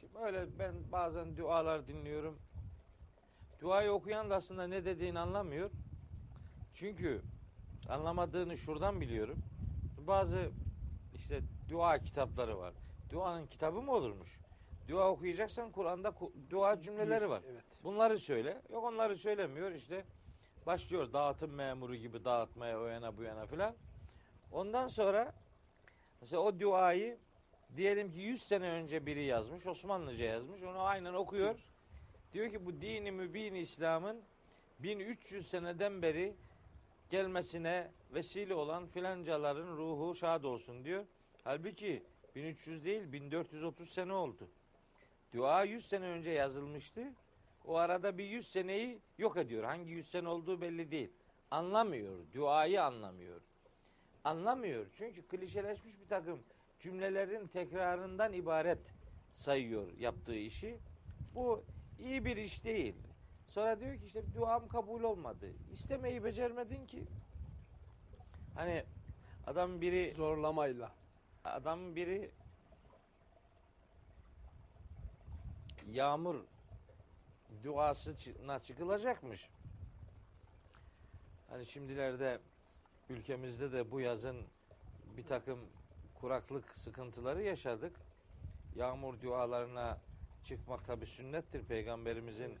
Şimdi 0.00 0.14
böyle 0.14 0.58
ben 0.58 0.74
bazen 0.92 1.36
dualar 1.36 1.86
dinliyorum. 1.88 2.38
Duayı 3.60 3.92
okuyan 3.92 4.30
da 4.30 4.36
aslında 4.36 4.66
ne 4.66 4.84
dediğini 4.84 5.18
anlamıyor. 5.18 5.70
Çünkü 6.74 7.22
anlamadığını 7.88 8.56
şuradan 8.56 9.00
biliyorum. 9.00 9.38
Bazı 10.06 10.50
işte 11.14 11.40
dua 11.72 11.98
kitapları 11.98 12.58
var. 12.58 12.74
Duanın 13.10 13.46
kitabı 13.46 13.82
mı 13.82 13.92
olurmuş? 13.92 14.38
Dua 14.88 15.10
okuyacaksan 15.10 15.72
Kur'an'da 15.72 16.08
ku- 16.08 16.32
dua 16.50 16.80
cümleleri 16.80 17.28
var. 17.30 17.42
Evet. 17.52 17.64
Bunları 17.84 18.18
söyle. 18.18 18.62
Yok 18.72 18.84
onları 18.84 19.16
söylemiyor 19.16 19.72
işte. 19.72 20.04
Başlıyor 20.66 21.12
dağıtım 21.12 21.50
memuru 21.54 21.94
gibi 21.94 22.24
dağıtmaya 22.24 22.80
o 22.80 22.86
yana 22.86 23.16
bu 23.16 23.22
yana 23.22 23.46
filan. 23.46 23.74
Ondan 24.52 24.88
sonra 24.88 25.32
mesela 26.20 26.42
o 26.42 26.60
duayı 26.60 27.18
diyelim 27.76 28.12
ki 28.12 28.18
100 28.20 28.42
sene 28.42 28.70
önce 28.70 29.06
biri 29.06 29.24
yazmış. 29.24 29.66
Osmanlıca 29.66 30.24
yazmış. 30.24 30.62
Onu 30.62 30.80
aynen 30.82 31.14
okuyor. 31.14 31.58
Diyor 32.32 32.50
ki 32.50 32.66
bu 32.66 32.80
dini 32.80 33.10
mübin 33.10 33.54
İslam'ın 33.54 34.22
1300 34.78 35.48
seneden 35.48 36.02
beri 36.02 36.34
gelmesine 37.10 37.90
vesile 38.14 38.54
olan 38.54 38.86
filancaların 38.86 39.76
ruhu 39.76 40.14
şad 40.14 40.44
olsun 40.44 40.84
diyor. 40.84 41.04
Halbuki 41.44 42.02
1300 42.34 42.84
değil 42.84 43.12
1430 43.12 43.90
sene 43.90 44.12
oldu. 44.12 44.48
Dua 45.34 45.64
100 45.64 45.86
sene 45.86 46.06
önce 46.06 46.30
yazılmıştı. 46.30 47.12
O 47.64 47.76
arada 47.76 48.18
bir 48.18 48.24
100 48.24 48.48
seneyi 48.48 48.98
yok 49.18 49.36
ediyor. 49.36 49.64
Hangi 49.64 49.90
100 49.90 50.10
sene 50.10 50.28
olduğu 50.28 50.60
belli 50.60 50.90
değil. 50.90 51.10
Anlamıyor. 51.50 52.18
Duayı 52.34 52.82
anlamıyor. 52.82 53.40
Anlamıyor. 54.24 54.86
Çünkü 54.92 55.22
klişeleşmiş 55.22 56.00
bir 56.00 56.08
takım 56.08 56.42
cümlelerin 56.80 57.46
tekrarından 57.46 58.32
ibaret 58.32 58.78
sayıyor 59.34 59.92
yaptığı 59.98 60.36
işi. 60.36 60.78
Bu 61.34 61.64
iyi 61.98 62.24
bir 62.24 62.36
iş 62.36 62.64
değil. 62.64 62.94
Sonra 63.48 63.80
diyor 63.80 63.94
ki 63.96 64.06
işte 64.06 64.34
duam 64.34 64.68
kabul 64.68 65.02
olmadı. 65.02 65.46
İstemeyi 65.72 66.24
becermedin 66.24 66.86
ki. 66.86 67.04
Hani 68.54 68.84
adam 69.46 69.80
biri 69.80 70.14
Zorlamayla. 70.16 71.01
Adam 71.44 71.96
biri 71.96 72.30
yağmur 75.90 76.36
duasına 77.64 78.58
çıkılacakmış. 78.58 79.48
Hani 81.50 81.66
şimdilerde 81.66 82.38
ülkemizde 83.08 83.72
de 83.72 83.90
bu 83.90 84.00
yazın 84.00 84.36
bir 85.16 85.24
takım 85.24 85.58
kuraklık 86.14 86.76
sıkıntıları 86.76 87.42
yaşadık. 87.42 87.96
Yağmur 88.76 89.20
dualarına 89.20 89.98
çıkmak 90.44 90.86
tabi 90.86 91.06
sünnettir. 91.06 91.64
Peygamberimizin 91.64 92.58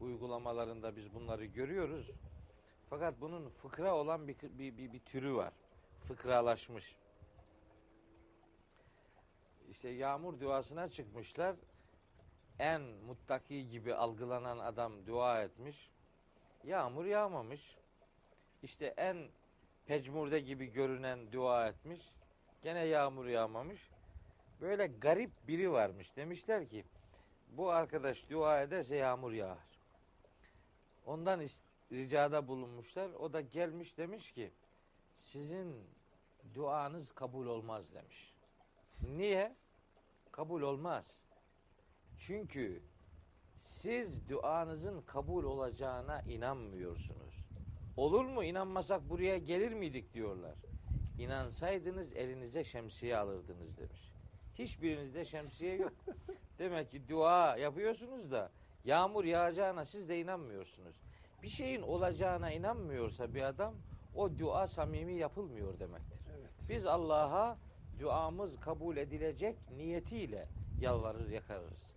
uygulamalarında 0.00 0.96
biz 0.96 1.14
bunları 1.14 1.44
görüyoruz. 1.44 2.10
Fakat 2.90 3.20
bunun 3.20 3.48
fıkra 3.48 3.94
olan 3.94 4.28
bir, 4.28 4.36
bir, 4.42 4.78
bir, 4.78 4.92
bir 4.92 5.00
türü 5.00 5.34
var. 5.34 5.52
Fıkralaşmış. 6.00 6.96
İşte 9.70 9.88
yağmur 9.88 10.40
duasına 10.40 10.88
çıkmışlar. 10.88 11.56
En 12.58 12.82
muttaki 12.82 13.68
gibi 13.68 13.94
algılanan 13.94 14.58
adam 14.58 15.06
dua 15.06 15.42
etmiş. 15.42 15.90
Yağmur 16.64 17.04
yağmamış. 17.04 17.76
İşte 18.62 18.94
en 18.96 19.28
pecmurde 19.86 20.40
gibi 20.40 20.66
görünen 20.66 21.32
dua 21.32 21.68
etmiş. 21.68 22.00
Gene 22.62 22.84
yağmur 22.84 23.26
yağmamış. 23.26 23.90
Böyle 24.60 24.86
garip 24.86 25.30
biri 25.48 25.72
varmış. 25.72 26.16
Demişler 26.16 26.68
ki 26.68 26.84
bu 27.48 27.70
arkadaş 27.70 28.30
dua 28.30 28.62
ederse 28.62 28.96
yağmur 28.96 29.32
yağar. 29.32 29.58
Ondan 31.06 31.40
ricada 31.92 32.48
bulunmuşlar. 32.48 33.10
O 33.10 33.32
da 33.32 33.40
gelmiş 33.40 33.98
demiş 33.98 34.32
ki 34.32 34.52
sizin 35.16 35.86
duanız 36.54 37.12
kabul 37.12 37.46
olmaz 37.46 37.94
demiş. 37.94 38.33
Niye? 39.02 39.56
Kabul 40.32 40.62
olmaz. 40.62 41.20
Çünkü 42.18 42.82
siz 43.58 44.28
duanızın 44.28 45.02
kabul 45.02 45.44
olacağına 45.44 46.22
inanmıyorsunuz. 46.22 47.34
Olur 47.96 48.24
mu 48.24 48.44
inanmasak 48.44 49.10
buraya 49.10 49.38
gelir 49.38 49.72
miydik 49.72 50.14
diyorlar. 50.14 50.54
İnansaydınız 51.18 52.12
elinize 52.12 52.64
şemsiye 52.64 53.16
alırdınız 53.16 53.78
demiş. 53.78 54.12
Hiçbirinizde 54.58 55.24
şemsiye 55.24 55.76
yok. 55.76 55.92
Demek 56.58 56.90
ki 56.90 57.08
dua 57.08 57.56
yapıyorsunuz 57.56 58.30
da 58.30 58.50
yağmur 58.84 59.24
yağacağına 59.24 59.84
siz 59.84 60.08
de 60.08 60.20
inanmıyorsunuz. 60.20 60.96
Bir 61.42 61.48
şeyin 61.48 61.82
olacağına 61.82 62.50
inanmıyorsa 62.50 63.34
bir 63.34 63.42
adam 63.42 63.74
o 64.14 64.38
dua 64.38 64.66
samimi 64.66 65.14
yapılmıyor 65.14 65.78
demektir. 65.78 66.20
Evet. 66.38 66.50
Biz 66.68 66.86
Allah'a 66.86 67.58
duamız 68.00 68.60
kabul 68.60 68.96
edilecek 68.96 69.56
niyetiyle 69.76 70.48
yalvarır 70.80 71.28
yakarırız. 71.28 71.94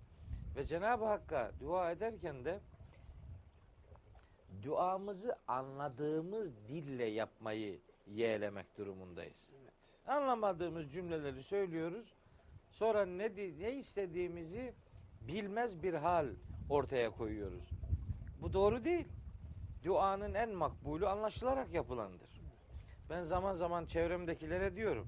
Ve 0.55 0.63
Cenab-ı 0.63 1.05
Hakk'a 1.05 1.51
dua 1.59 1.91
ederken 1.91 2.45
de 2.45 2.59
duamızı 4.63 5.35
anladığımız 5.47 6.67
dille 6.67 7.05
yapmayı 7.05 7.79
yeğlemek 8.07 8.77
durumundayız. 8.77 9.49
Anlamadığımız 10.07 10.91
cümleleri 10.91 11.43
söylüyoruz. 11.43 12.13
Sonra 12.71 13.05
ne 13.05 13.35
ne 13.59 13.73
istediğimizi 13.73 14.73
bilmez 15.21 15.83
bir 15.83 15.93
hal 15.93 16.27
ortaya 16.69 17.09
koyuyoruz. 17.09 17.69
Bu 18.41 18.53
doğru 18.53 18.85
değil. 18.85 19.07
Duanın 19.83 20.33
en 20.33 20.49
makbulü 20.49 21.07
anlaşılarak 21.07 21.73
yapılandır. 21.73 22.41
Ben 23.09 23.23
zaman 23.23 23.53
zaman 23.53 23.85
çevremdekilere 23.85 24.75
diyorum. 24.75 25.07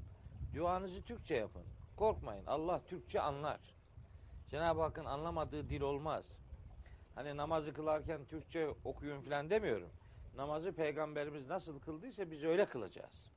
Duanızı 0.56 1.02
Türkçe 1.02 1.36
yapın. 1.36 1.64
Korkmayın. 1.96 2.46
Allah 2.46 2.82
Türkçe 2.86 3.22
anlar. 3.22 3.60
Cenab-ı 4.50 4.82
Hakk'ın 4.82 5.06
anlamadığı 5.06 5.70
dil 5.70 5.82
olmaz. 5.82 6.26
Hani 7.16 7.38
namazı 7.38 7.74
kılarken 7.74 8.26
Türkçe 8.26 8.70
okuyun 8.86 9.22
falan 9.22 9.50
demiyorum. 9.50 9.90
Namazı 10.36 10.72
peygamberimiz 10.74 11.48
nasıl 11.50 11.80
kıldıysa 11.80 12.32
biz 12.32 12.44
öyle 12.44 12.66
kılacağız. 12.66 13.32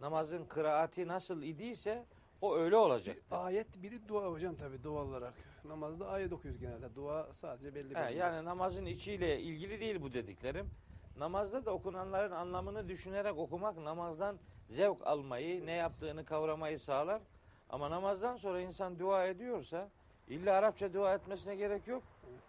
Namazın 0.00 0.44
kıraati 0.44 1.08
nasıl 1.08 1.42
idiyse 1.42 2.04
o 2.40 2.56
öyle 2.56 2.76
olacak. 2.76 3.16
Ayet 3.30 3.82
biri 3.82 4.08
dua 4.08 4.30
hocam 4.30 4.56
tabi 4.56 4.82
dua 4.82 5.02
olarak. 5.02 5.34
Namazda 5.64 6.08
ayet 6.08 6.32
okuyoruz 6.32 6.60
genelde. 6.60 6.94
Dua 6.94 7.32
sadece 7.34 7.74
belli 7.74 7.94
He, 7.94 8.08
bir. 8.10 8.16
yani 8.16 8.44
namazın 8.44 8.86
içiyle 8.86 9.40
ilgili 9.40 9.80
değil 9.80 10.02
bu 10.02 10.12
dediklerim. 10.12 10.70
Namazda 11.18 11.64
da 11.66 11.70
okunanların 11.70 12.32
anlamını 12.32 12.88
düşünerek 12.88 13.38
okumak 13.38 13.76
namazdan 13.76 14.38
zevk 14.68 15.06
almayı, 15.06 15.66
ne 15.66 15.72
yaptığını 15.72 16.24
kavramayı 16.24 16.78
sağlar. 16.78 17.22
Ama 17.70 17.90
namazdan 17.90 18.36
sonra 18.36 18.60
insan 18.60 18.98
dua 18.98 19.26
ediyorsa 19.26 19.88
illa 20.28 20.54
Arapça 20.54 20.94
dua 20.94 21.14
etmesine 21.14 21.56
gerek 21.56 21.86
yok. 21.86 22.02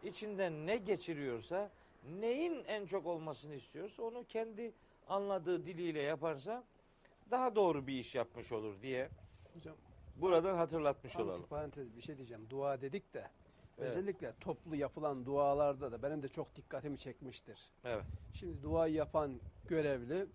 İçinden 0.04 0.68
ne 0.68 0.78
geçiriyorsa, 0.78 1.70
neyin 2.20 2.64
en 2.68 2.86
çok 2.86 3.06
olmasını 3.06 3.56
istiyorsa 3.56 4.04
onu 4.04 4.24
kendi 4.24 4.74
anladığı 5.08 5.66
diliyle 5.66 6.02
yaparsa 6.02 6.64
daha 7.32 7.56
doğru 7.56 7.88
bir 7.88 7.94
iş 7.94 8.16
yapmış 8.16 8.52
olur 8.52 8.82
diye 8.82 9.10
Hocam 9.54 9.76
buradan 10.16 10.56
hatırlatmış 10.58 11.16
olalım. 11.16 11.36
antiparantez 11.36 11.96
bir 11.96 12.02
şey 12.02 12.18
diyeceğim. 12.18 12.48
Dua 12.50 12.82
dedik 12.82 13.14
de 13.14 13.28
Evet. 13.80 13.90
özellikle 13.92 14.34
toplu 14.40 14.76
yapılan 14.76 15.26
dualarda 15.26 15.92
da 15.92 16.04
benim 16.04 16.24
de 16.24 16.28
çok 16.28 16.56
dikkatimi 16.56 16.98
çekmiştir. 16.98 17.72
Evet. 17.84 18.06
Şimdi 18.34 18.64
duayı 18.64 18.94
yapan 18.94 19.40
görevli 19.68 20.28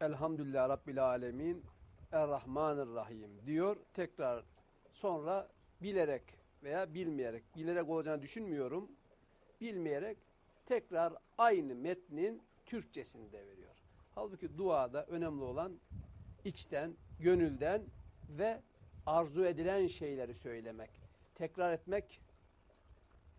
Elhamdülillah 0.00 0.68
Rabbil 0.68 1.04
Alemin 1.04 1.64
Errahmanirrahim 2.12 3.46
diyor. 3.46 3.76
Tekrar 3.94 4.44
sonra 4.90 5.48
bilerek 5.82 6.22
veya 6.62 6.94
bilmeyerek, 6.94 7.56
bilerek 7.56 7.88
olacağını 7.88 8.22
düşünmüyorum. 8.22 8.90
Bilmeyerek 9.60 10.18
tekrar 10.66 11.14
aynı 11.38 11.74
metnin 11.74 12.42
Türkçesini 12.66 13.32
de 13.32 13.46
veriyor. 13.46 13.74
Halbuki 14.14 14.58
duada 14.58 15.06
önemli 15.06 15.44
olan 15.44 15.80
içten, 16.44 16.96
gönülden 17.20 17.82
ve 18.28 18.62
arzu 19.06 19.44
edilen 19.44 19.86
şeyleri 19.86 20.34
söylemek. 20.34 21.05
Tekrar 21.36 21.72
etmek 21.72 22.20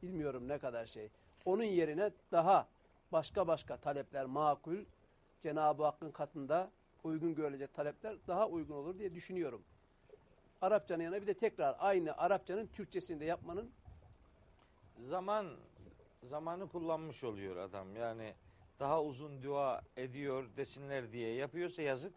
bilmiyorum 0.03 0.47
ne 0.47 0.57
kadar 0.57 0.86
şey. 0.86 1.10
Onun 1.45 1.63
yerine 1.63 2.12
daha 2.31 2.67
başka 3.12 3.47
başka 3.47 3.77
talepler 3.77 4.25
makul, 4.25 4.77
Cenab-ı 5.43 5.83
Hakk'ın 5.83 6.12
katında 6.12 6.71
uygun 7.03 7.36
görülecek 7.36 7.73
talepler 7.73 8.15
daha 8.27 8.47
uygun 8.47 8.75
olur 8.75 8.99
diye 8.99 9.15
düşünüyorum. 9.15 9.63
Arapçanın 10.62 11.03
yanına 11.03 11.21
bir 11.21 11.27
de 11.27 11.33
tekrar 11.33 11.75
aynı 11.79 12.17
Arapçanın 12.17 12.67
Türkçesini 12.67 13.19
de 13.19 13.25
yapmanın 13.25 13.71
zaman 14.99 15.47
zamanı 16.23 16.69
kullanmış 16.69 17.23
oluyor 17.23 17.57
adam. 17.57 17.95
Yani 17.95 18.33
daha 18.79 19.03
uzun 19.03 19.43
dua 19.43 19.81
ediyor 19.97 20.45
desinler 20.57 21.12
diye 21.12 21.33
yapıyorsa 21.33 21.81
yazık. 21.81 22.13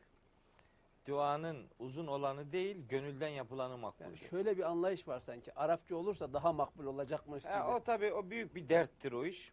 Duanın 1.10 1.66
uzun 1.78 2.06
olanı 2.06 2.52
değil, 2.52 2.76
gönülden 2.88 3.28
yapılanı 3.28 3.78
makbul. 3.78 4.04
yani 4.04 4.18
şöyle 4.18 4.56
bir 4.56 4.70
anlayış 4.70 5.08
var 5.08 5.20
sanki. 5.20 5.54
Arapça 5.54 5.96
olursa 5.96 6.32
daha 6.32 6.52
makbul 6.52 6.84
olacakmış 6.84 7.42
gibi. 7.42 7.52
o 7.52 7.82
tabii 7.84 8.12
o 8.12 8.30
büyük 8.30 8.54
bir 8.54 8.68
derttir 8.68 9.12
o 9.12 9.24
iş. 9.24 9.52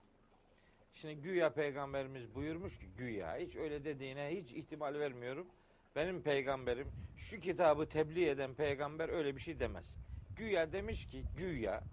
Şimdi 0.94 1.16
güya 1.16 1.54
peygamberimiz 1.54 2.36
buyurmuş 2.36 2.80
ki 2.80 2.86
güya 2.98 3.38
hiç 3.38 3.56
öyle 3.56 3.86
dediğine 3.86 4.30
hiç 4.32 4.52
ihtimal 4.52 4.94
vermiyorum. 4.94 5.48
Benim 5.96 6.22
peygamberim 6.22 6.92
şu 7.18 7.40
kitabı 7.40 7.90
tebliğ 7.90 8.30
eden 8.30 8.54
peygamber 8.54 9.10
öyle 9.10 9.36
bir 9.36 9.42
şey 9.42 9.60
demez. 9.60 9.96
Güya 10.36 10.72
demiş 10.72 11.08
ki 11.08 11.24
güya 11.38 11.84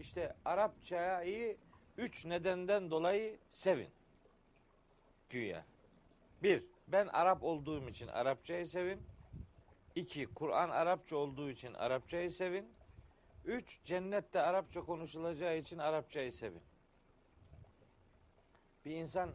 işte 0.00 0.36
Arapçayı 0.44 1.56
üç 1.98 2.24
nedenden 2.24 2.90
dolayı 2.90 3.38
sevin. 3.50 3.90
Güya. 5.30 5.64
Bir, 6.42 6.64
ben 6.92 7.06
Arap 7.06 7.42
olduğum 7.42 7.88
için 7.88 8.08
Arapçayı 8.08 8.66
sevin. 8.66 9.00
İki, 9.94 10.26
Kur'an 10.26 10.70
Arapça 10.70 11.16
olduğu 11.16 11.50
için 11.50 11.74
Arapçayı 11.74 12.30
sevin. 12.30 12.68
Üç, 13.44 13.82
cennette 13.84 14.40
Arapça 14.40 14.80
konuşulacağı 14.80 15.58
için 15.58 15.78
Arapçayı 15.78 16.32
sevin. 16.32 16.62
Bir 18.84 18.90
insan 18.90 19.30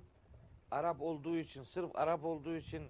Arap 0.72 1.02
olduğu 1.02 1.38
için, 1.38 1.64
sırf 1.64 1.96
Arap 1.96 2.26
olduğu 2.26 2.56
için 2.56 2.84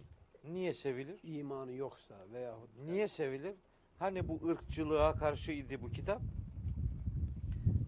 niye 0.43 0.73
sevilir? 0.73 1.19
İmanı 1.23 1.71
yoksa 1.71 2.15
veyahut 2.33 2.69
Niye 2.85 3.07
sevilir? 3.07 3.55
Hani 3.99 4.27
bu 4.27 4.47
ırkçılığa 4.47 5.13
karşıydı 5.13 5.81
bu 5.81 5.91
kitap? 5.91 6.21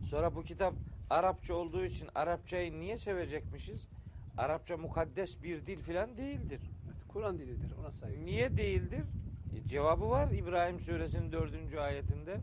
Sonra 0.09 0.35
bu 0.35 0.43
kitap 0.43 0.73
Arapça 1.09 1.53
olduğu 1.53 1.85
için 1.85 2.09
Arapçayı 2.15 2.79
niye 2.79 2.97
sevecekmişiz? 2.97 3.89
Arapça 4.37 4.77
mukaddes 4.77 5.43
bir 5.43 5.65
dil 5.65 5.79
filan 5.79 6.17
değildir. 6.17 6.61
Evet, 7.09 7.13
Kur'an 7.13 7.39
dilidir 7.39 7.71
ona 7.79 7.91
saygı. 7.91 8.25
Niye 8.25 8.57
değildir? 8.57 9.03
E, 9.57 9.67
cevabı 9.67 10.09
var 10.09 10.31
İbrahim 10.31 10.79
suresinin 10.79 11.31
dördüncü 11.31 11.77
ayetinde. 11.77 12.37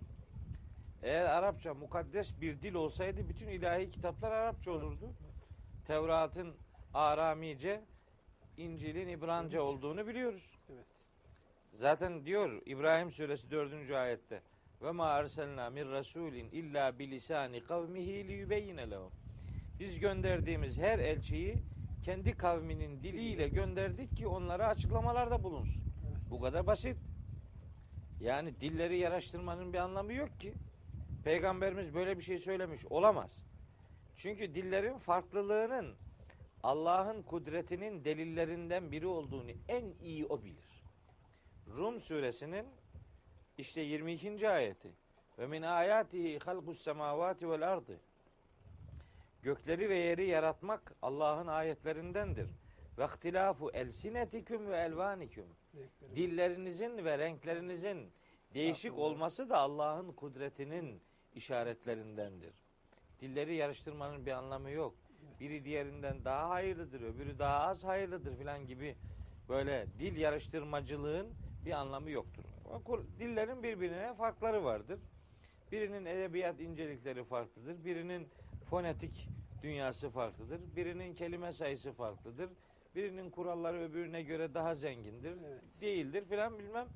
Eğer 1.03 1.25
Arapça 1.25 1.75
mukaddes 1.75 2.41
bir 2.41 2.63
dil 2.63 2.75
olsaydı 2.75 3.29
bütün 3.29 3.49
ilahi 3.49 3.91
kitaplar 3.91 4.33
Arapça 4.33 4.71
olurdu. 4.71 5.11
Tevrat'ın 5.87 6.55
Aramice, 6.95 7.85
İncil'in 8.57 9.09
İbranca 9.09 9.63
olduğunu 9.63 10.07
biliyoruz. 10.07 10.59
Evet. 10.73 10.87
Zaten 11.75 12.25
diyor 12.25 12.63
İbrahim 12.67 13.11
suresi 13.11 13.51
4. 13.51 13.91
ayette 13.91 14.43
ve 14.83 14.91
ma 14.91 15.07
arselna 15.07 15.71
min 15.71 15.91
rasulin 15.91 16.49
illa 16.51 16.99
bilisani 16.99 17.61
kavmihi 17.61 18.29
liyubeyyine 18.29 18.91
lehum. 18.91 19.13
Biz 19.81 20.01
gönderdiğimiz 20.01 20.79
her 20.79 20.99
elçiyi 20.99 21.55
kendi 22.07 22.37
kavminin 22.37 23.03
diliyle 23.03 23.49
gönderdik 23.49 24.17
ki 24.17 24.27
onlara 24.27 24.67
açıklamalarda 24.67 25.43
bulunsun. 25.43 25.83
Evet. 26.09 26.17
Bu 26.31 26.41
kadar 26.41 26.67
basit. 26.67 26.97
Yani 28.21 28.61
dilleri 28.61 28.99
yaraştırmanın 28.99 29.73
bir 29.73 29.79
anlamı 29.79 30.13
yok 30.13 30.41
ki. 30.41 30.55
Peygamberimiz 31.25 31.95
böyle 31.95 32.19
bir 32.19 32.23
şey 32.23 32.39
söylemiş 32.39 32.87
olamaz. 32.87 33.47
Çünkü 34.17 34.55
dillerin 34.55 34.99
farklılığının 34.99 35.95
Allah'ın 36.63 37.23
kudretinin 37.23 38.05
delillerinden 38.05 38.93
biri 38.93 39.07
olduğunu 39.07 39.51
en 39.69 39.85
iyi 40.03 40.27
o 40.27 40.45
bilir. 40.45 40.85
Rum 41.77 42.01
suresinin 42.01 42.67
işte 43.59 43.81
22. 43.81 44.49
ayeti 44.49 44.93
ve 45.39 45.47
min 45.47 45.63
ayatihi 45.63 46.39
halqus 46.39 46.81
semavati 46.81 47.51
vel 47.51 47.73
ardı 47.73 48.01
gökleri 49.43 49.89
ve 49.89 49.99
yeri 49.99 50.27
yaratmak 50.27 50.93
Allah'ın 51.03 51.47
ayetlerindendir. 51.47 52.49
Ve 52.99 53.05
ihtilafu 53.05 53.71
elsinetikum 53.71 54.67
ve 54.69 54.77
elvanikum 54.77 55.45
Renkleri- 55.77 56.17
dillerinizin 56.17 57.05
ve 57.05 57.19
renklerinizin 57.19 58.13
değişik 58.55 58.99
olması 58.99 59.51
da 59.51 59.59
Allah'ın 59.59 60.13
kudretinin 60.13 61.01
işaretlerindendir. 61.35 62.53
Dilleri 63.21 63.55
yarıştırmanın 63.55 64.27
bir 64.27 64.33
anlamı 64.33 64.71
yok. 64.71 64.95
Biri 65.41 65.65
diğerinden 65.65 66.25
daha 66.25 66.49
hayırlıdır, 66.51 67.01
öbürü 67.01 67.39
daha 67.39 67.61
az 67.61 67.85
hayırlıdır 67.85 68.37
filan 68.37 68.67
gibi 68.67 68.97
böyle 69.49 69.87
dil 69.99 70.17
yarıştırmacılığın 70.17 71.27
bir 71.65 71.73
anlamı 71.73 72.11
yoktur. 72.11 72.45
Dillerin 73.19 73.63
birbirine 73.63 74.15
farkları 74.15 74.65
vardır. 74.65 75.01
Birinin 75.73 76.05
edebiyat 76.05 76.61
incelikleri 76.61 77.25
farklıdır. 77.25 77.85
Birinin 77.85 78.29
fonetik 78.71 79.29
dünyası 79.63 80.11
farklıdır. 80.11 80.61
Birinin 80.77 81.15
kelime 81.15 81.53
sayısı 81.53 81.93
farklıdır. 81.93 82.51
Birinin 82.95 83.31
kuralları 83.31 83.81
öbürüne 83.81 84.23
göre 84.23 84.55
daha 84.55 84.75
zengindir. 84.75 85.37
Evet. 85.47 85.63
Değildir 85.81 86.25
filan 86.25 86.59
bilmem. 86.59 86.87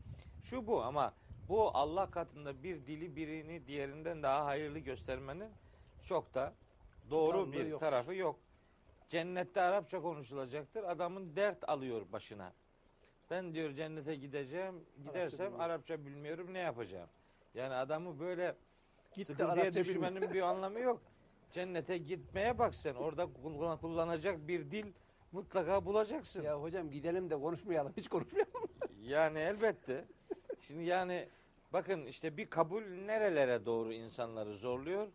Şu 0.44 0.66
bu 0.66 0.83
ama 0.83 1.14
bu 1.48 1.76
Allah 1.76 2.11
katında 2.11 2.62
bir 2.62 2.87
dili 2.87 3.16
birini 3.16 3.66
diğerinden 3.66 4.22
daha 4.22 4.44
hayırlı 4.44 4.78
göstermenin 4.78 5.48
çok 6.02 6.35
da 6.35 6.54
doğru 7.11 7.33
Tutarlılığı 7.33 7.52
bir 7.52 7.66
yoktur. 7.70 7.87
tarafı 7.87 8.14
yok. 8.14 8.38
Cennette 9.09 9.61
Arapça 9.61 10.02
konuşulacaktır. 10.02 10.85
Adamın 10.85 11.37
dert 11.37 11.68
alıyor 11.68 12.02
başına. 12.12 12.52
Ben 13.30 13.54
diyor 13.54 13.72
cennete 13.72 14.14
gideceğim. 14.14 14.85
Gidersem 15.04 15.38
bilmiyorum. 15.38 15.61
Arapça 15.61 16.06
bilmiyorum 16.06 16.54
ne 16.54 16.59
yapacağım? 16.59 17.09
Yani 17.54 17.74
adamı 17.74 18.20
böyle 18.20 18.56
Gitti 19.12 19.24
sıkıntıya 19.24 19.62
Arapça 19.62 19.80
düşmenin 19.80 20.35
bir 20.35 20.42
anlamı 20.42 20.80
yok. 20.80 21.02
Cennete 21.52 21.98
gitmeye 21.98 22.58
bak 22.58 22.74
sen. 22.74 22.94
Orada 22.94 23.22
kullan- 23.42 23.78
kullanacak 23.80 24.48
bir 24.48 24.70
dil 24.70 24.86
mutlaka 25.32 25.84
bulacaksın. 25.84 26.42
Ya 26.42 26.62
hocam 26.62 26.90
gidelim 26.90 27.30
de 27.30 27.40
konuşmayalım. 27.40 27.92
Hiç 27.96 28.08
konuşmayalım. 28.08 28.52
Yani 29.00 29.38
elbette. 29.38 30.04
Şimdi 30.60 30.84
yani 30.84 31.28
bakın 31.72 32.06
işte 32.06 32.36
bir 32.36 32.50
kabul 32.50 32.82
nerelere 32.82 33.66
doğru 33.66 33.92
insanları 33.92 34.56
zorluyor. 34.56 35.08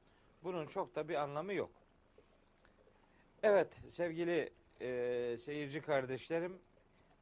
Bunun 0.43 0.67
çok 0.67 0.95
da 0.95 1.09
bir 1.09 1.15
anlamı 1.15 1.53
yok. 1.53 1.71
Evet 3.43 3.77
sevgili 3.89 4.49
e, 4.81 5.37
seyirci 5.37 5.81
kardeşlerim 5.81 6.59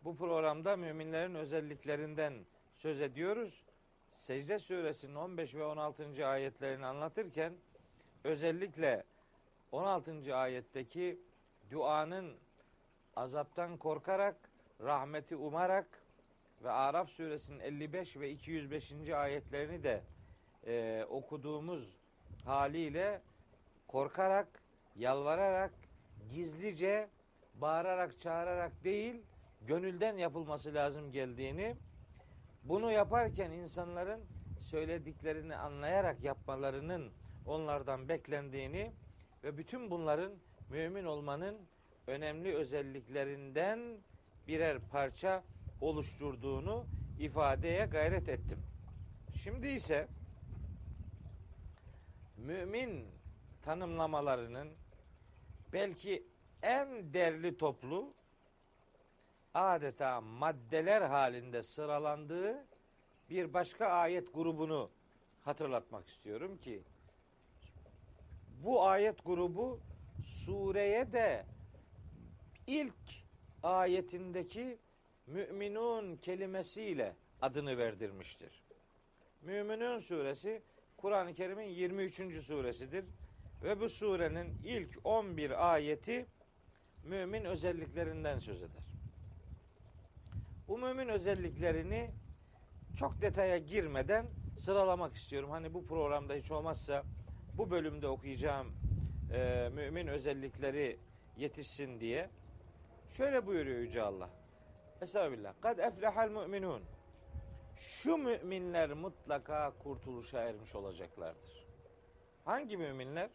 bu 0.03 0.15
programda 0.15 0.75
müminlerin 0.77 1.35
özelliklerinden 1.35 2.33
söz 2.75 3.01
ediyoruz. 3.01 3.63
Secde 4.13 4.59
suresinin 4.59 5.15
15 5.15 5.55
ve 5.55 5.63
16. 5.63 6.27
ayetlerini 6.27 6.85
anlatırken 6.85 7.53
özellikle 8.23 9.03
16. 9.71 10.35
ayetteki 10.35 11.19
duanın 11.71 12.37
azaptan 13.15 13.77
korkarak, 13.77 14.35
rahmeti 14.81 15.35
umarak 15.35 16.03
ve 16.63 16.71
Araf 16.71 17.09
suresinin 17.09 17.59
55 17.59 18.17
ve 18.17 18.29
205. 18.31 18.93
ayetlerini 19.09 19.83
de 19.83 20.03
e, 20.67 21.05
okuduğumuz 21.09 21.97
haliyle 22.45 23.21
korkarak, 23.87 24.47
yalvararak, 24.95 25.73
gizlice, 26.29 27.09
bağırarak, 27.55 28.19
çağırarak 28.19 28.83
değil, 28.83 29.21
gönülden 29.61 30.17
yapılması 30.17 30.73
lazım 30.73 31.11
geldiğini, 31.11 31.75
bunu 32.63 32.91
yaparken 32.91 33.51
insanların 33.51 34.21
söylediklerini 34.59 35.55
anlayarak 35.55 36.23
yapmalarının 36.23 37.11
onlardan 37.45 38.09
beklendiğini 38.09 38.91
ve 39.43 39.57
bütün 39.57 39.91
bunların 39.91 40.31
mümin 40.69 41.05
olmanın 41.05 41.57
önemli 42.07 42.55
özelliklerinden 42.55 43.97
birer 44.47 44.79
parça 44.79 45.43
oluşturduğunu 45.81 46.85
ifadeye 47.19 47.85
gayret 47.85 48.29
ettim. 48.29 48.59
Şimdi 49.43 49.67
ise 49.67 50.07
mümin 52.37 53.07
tanımlamalarının 53.61 54.69
belki 55.73 56.23
en 56.61 57.13
derli 57.13 57.57
toplu 57.57 58.13
adeta 59.53 60.21
maddeler 60.21 61.01
halinde 61.01 61.63
sıralandığı 61.63 62.65
bir 63.29 63.53
başka 63.53 63.87
ayet 63.87 64.33
grubunu 64.33 64.89
hatırlatmak 65.43 66.07
istiyorum 66.07 66.57
ki 66.57 66.83
bu 68.63 68.83
ayet 68.83 69.25
grubu 69.25 69.79
sureye 70.23 71.11
de 71.11 71.45
ilk 72.67 73.23
ayetindeki 73.63 74.77
müminun 75.27 76.15
kelimesiyle 76.15 77.15
adını 77.41 77.77
verdirmiştir. 77.77 78.63
Müminun 79.41 79.99
suresi 79.99 80.61
Kur'an-ı 80.97 81.33
Kerim'in 81.33 81.69
23. 81.69 82.43
suresidir 82.43 83.05
ve 83.63 83.79
bu 83.79 83.89
surenin 83.89 84.57
ilk 84.63 84.99
11 85.03 85.73
ayeti 85.73 86.25
mümin 87.03 87.45
özelliklerinden 87.45 88.39
söz 88.39 88.61
eder. 88.61 88.83
Bu 90.67 90.77
mümin 90.77 91.07
özelliklerini 91.07 92.11
çok 92.95 93.21
detaya 93.21 93.57
girmeden 93.57 94.27
sıralamak 94.59 95.15
istiyorum. 95.15 95.49
Hani 95.49 95.73
bu 95.73 95.85
programda 95.85 96.33
hiç 96.33 96.51
olmazsa 96.51 97.03
bu 97.57 97.69
bölümde 97.69 98.07
okuyacağım 98.07 98.71
e, 99.33 99.69
mümin 99.73 100.07
özellikleri 100.07 100.99
yetişsin 101.37 101.99
diye. 101.99 102.29
Şöyle 103.11 103.45
buyuruyor 103.45 103.79
Yüce 103.79 104.01
Allah. 104.01 104.29
Estağfirullah. 105.01 105.53
Kad 105.61 105.77
eflehal 105.77 106.29
müminun. 106.29 106.83
Şu 107.77 108.17
müminler 108.17 108.93
mutlaka 108.93 109.73
kurtuluşa 109.83 110.41
ermiş 110.41 110.75
olacaklardır. 110.75 111.67
Hangi 112.45 112.77
müminler? 112.77 113.29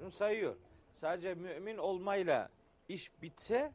Bunu 0.00 0.10
sayıyor. 0.10 0.56
Sadece 0.92 1.34
mümin 1.34 1.78
olmayla 1.78 2.50
iş 2.88 3.22
bitse 3.22 3.72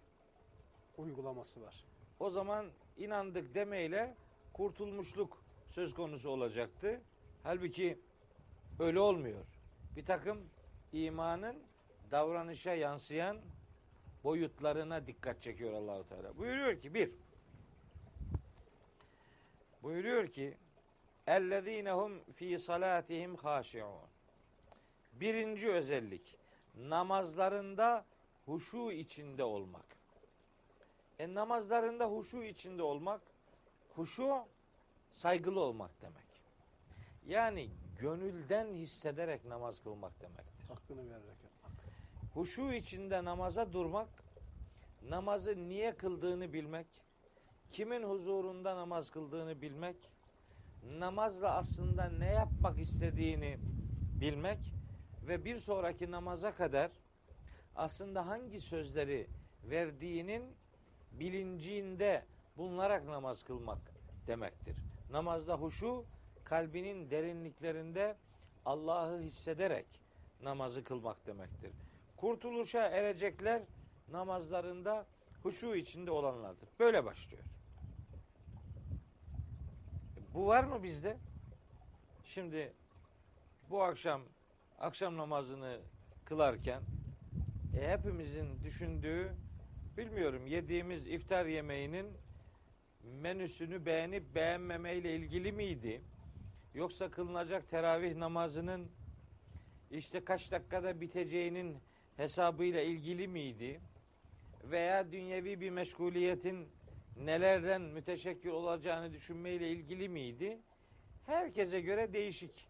Uygulaması 0.97 1.61
var. 1.61 1.85
o 2.19 2.29
zaman 2.29 2.71
inandık 2.97 3.55
demeyle 3.55 4.15
kurtulmuşluk 4.53 5.43
söz 5.69 5.93
konusu 5.93 6.29
olacaktı. 6.29 7.01
Halbuki 7.43 7.99
öyle 8.79 8.99
olmuyor. 8.99 9.45
Bir 9.95 10.05
takım 10.05 10.49
imanın 10.93 11.55
davranışa 12.11 12.73
yansıyan 12.73 13.37
boyutlarına 14.23 15.07
dikkat 15.07 15.41
çekiyor 15.41 15.73
Allahu 15.73 16.07
Teala. 16.07 16.37
Buyuruyor 16.37 16.81
ki 16.81 16.93
bir 16.93 17.11
buyuruyor 19.83 20.27
ki 20.27 20.57
ellezinehum 21.27 22.23
fi 22.33 22.59
salatihim 22.59 23.35
haşiun. 23.35 23.91
Birinci 25.13 25.71
özellik 25.71 26.37
namazlarında 26.77 28.05
huşu 28.45 28.91
içinde 28.91 29.43
olmak. 29.43 29.85
E 31.19 31.33
namazlarında 31.33 32.05
huşu 32.05 32.43
içinde 32.43 32.83
olmak, 32.83 33.21
huşu 33.95 34.45
saygılı 35.11 35.59
olmak 35.59 36.01
demek. 36.01 36.23
Yani 37.27 37.69
gönülden 37.99 38.73
hissederek 38.73 39.45
namaz 39.45 39.83
kılmak 39.83 40.21
demektir. 40.21 40.65
Hakkını 40.67 41.09
vererek 41.09 41.43
yapmak. 41.43 41.71
Huşu 42.33 42.73
içinde 42.73 43.23
namaza 43.23 43.73
durmak, 43.73 44.09
namazı 45.09 45.69
niye 45.69 45.95
kıldığını 45.97 46.53
bilmek, 46.53 46.87
kimin 47.71 48.03
huzurunda 48.03 48.75
namaz 48.77 49.09
kıldığını 49.09 49.61
bilmek, 49.61 50.11
namazla 50.99 51.55
aslında 51.55 52.09
ne 52.09 52.33
yapmak 52.33 52.79
istediğini 52.79 53.57
bilmek 54.21 54.59
ve 55.27 55.45
bir 55.45 55.57
sonraki 55.57 56.11
namaza 56.11 56.55
kadar 56.55 56.91
aslında 57.75 58.27
hangi 58.27 58.61
sözleri 58.61 59.27
verdiğinin 59.63 60.43
bilincinde 61.11 62.25
bulunarak 62.57 63.05
namaz 63.05 63.43
kılmak 63.43 63.79
demektir. 64.27 64.77
Namazda 65.11 65.55
huşu 65.55 66.05
kalbinin 66.45 67.09
derinliklerinde 67.11 68.15
Allah'ı 68.65 69.19
hissederek 69.19 69.85
namazı 70.41 70.83
kılmak 70.83 71.27
demektir. 71.27 71.71
Kurtuluşa 72.17 72.87
erecekler 72.87 73.61
namazlarında 74.11 75.05
huşu 75.43 75.75
içinde 75.75 76.11
olanlardır. 76.11 76.69
Böyle 76.79 77.05
başlıyor. 77.05 77.43
Bu 80.33 80.47
var 80.47 80.63
mı 80.63 80.83
bizde? 80.83 81.17
Şimdi 82.25 82.73
bu 83.69 83.83
akşam 83.83 84.21
akşam 84.79 85.17
namazını 85.17 85.79
kılarken 86.25 86.81
e, 87.77 87.91
hepimizin 87.91 88.63
düşündüğü 88.63 89.31
bilmiyorum 89.97 90.47
yediğimiz 90.47 91.07
iftar 91.07 91.45
yemeğinin 91.45 92.07
menüsünü 93.03 93.85
beğenip 93.85 94.35
beğenmemeyle 94.35 95.15
ilgili 95.15 95.51
miydi? 95.51 96.01
Yoksa 96.75 97.11
kılınacak 97.11 97.69
teravih 97.69 98.15
namazının 98.15 98.91
işte 99.91 100.25
kaç 100.25 100.51
dakikada 100.51 101.01
biteceğinin 101.01 101.77
hesabıyla 102.17 102.81
ilgili 102.81 103.27
miydi? 103.27 103.81
Veya 104.63 105.11
dünyevi 105.11 105.61
bir 105.61 105.69
meşguliyetin 105.69 106.67
nelerden 107.17 107.81
müteşekkil 107.81 108.49
olacağını 108.49 109.13
düşünmeyle 109.13 109.69
ilgili 109.69 110.09
miydi? 110.09 110.59
Herkese 111.25 111.81
göre 111.81 112.13
değişik. 112.13 112.67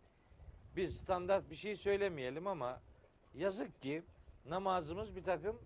Biz 0.76 0.98
standart 0.98 1.50
bir 1.50 1.56
şey 1.56 1.76
söylemeyelim 1.76 2.48
ama 2.48 2.82
yazık 3.36 3.82
ki 3.82 4.04
namazımız 4.46 5.16
bir 5.16 5.24
takım 5.24 5.62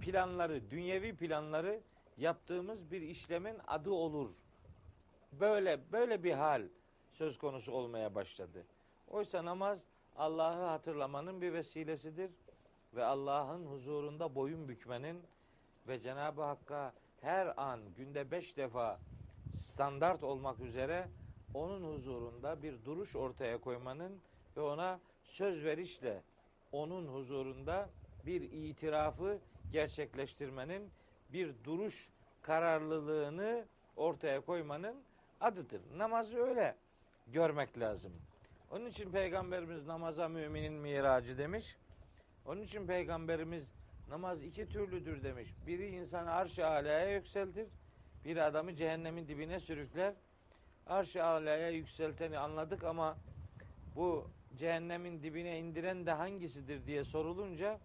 planları, 0.00 0.70
dünyevi 0.70 1.16
planları 1.16 1.80
yaptığımız 2.16 2.90
bir 2.90 3.02
işlemin 3.02 3.56
adı 3.66 3.90
olur. 3.90 4.30
Böyle 5.32 5.80
böyle 5.92 6.24
bir 6.24 6.32
hal 6.32 6.62
söz 7.12 7.38
konusu 7.38 7.72
olmaya 7.72 8.14
başladı. 8.14 8.66
Oysa 9.08 9.44
namaz 9.44 9.78
Allah'ı 10.16 10.64
hatırlamanın 10.64 11.42
bir 11.42 11.52
vesilesidir 11.52 12.30
ve 12.94 13.04
Allah'ın 13.04 13.66
huzurunda 13.66 14.34
boyun 14.34 14.68
bükmenin 14.68 15.22
ve 15.88 15.98
Cenab-ı 15.98 16.42
Hakk'a 16.42 16.92
her 17.20 17.62
an 17.62 17.80
günde 17.96 18.30
beş 18.30 18.56
defa 18.56 19.00
standart 19.56 20.24
olmak 20.24 20.60
üzere 20.60 21.08
onun 21.54 21.94
huzurunda 21.94 22.62
bir 22.62 22.84
duruş 22.84 23.16
ortaya 23.16 23.60
koymanın 23.60 24.20
ve 24.56 24.60
ona 24.60 25.00
söz 25.24 25.64
verişle 25.64 26.22
onun 26.72 27.06
huzurunda 27.08 27.90
bir 28.26 28.40
itirafı 28.40 29.38
gerçekleştirmenin 29.72 30.90
bir 31.32 31.54
duruş 31.64 32.12
kararlılığını 32.42 33.64
ortaya 33.96 34.40
koymanın 34.40 34.96
adıdır. 35.40 35.82
Namazı 35.96 36.38
öyle 36.38 36.76
görmek 37.26 37.78
lazım. 37.78 38.12
Onun 38.70 38.86
için 38.86 39.10
peygamberimiz 39.10 39.86
namaza 39.86 40.28
müminin 40.28 40.72
miracı 40.72 41.38
demiş. 41.38 41.76
Onun 42.46 42.62
için 42.62 42.86
peygamberimiz 42.86 43.64
namaz 44.08 44.42
iki 44.42 44.68
türlüdür 44.68 45.22
demiş. 45.22 45.54
Biri 45.66 45.88
insanı 45.88 46.30
arş-ı 46.32 46.66
alaya 46.66 47.14
yükseltir. 47.14 47.68
Bir 48.24 48.36
adamı 48.36 48.74
cehennemin 48.74 49.28
dibine 49.28 49.60
sürükler. 49.60 50.14
Arş-ı 50.86 51.24
alaya 51.24 51.70
yükselteni 51.70 52.38
anladık 52.38 52.84
ama 52.84 53.16
bu 53.96 54.30
cehennemin 54.56 55.22
dibine 55.22 55.58
indiren 55.58 56.06
de 56.06 56.12
hangisidir 56.12 56.86
diye 56.86 57.04
sorulunca 57.04 57.80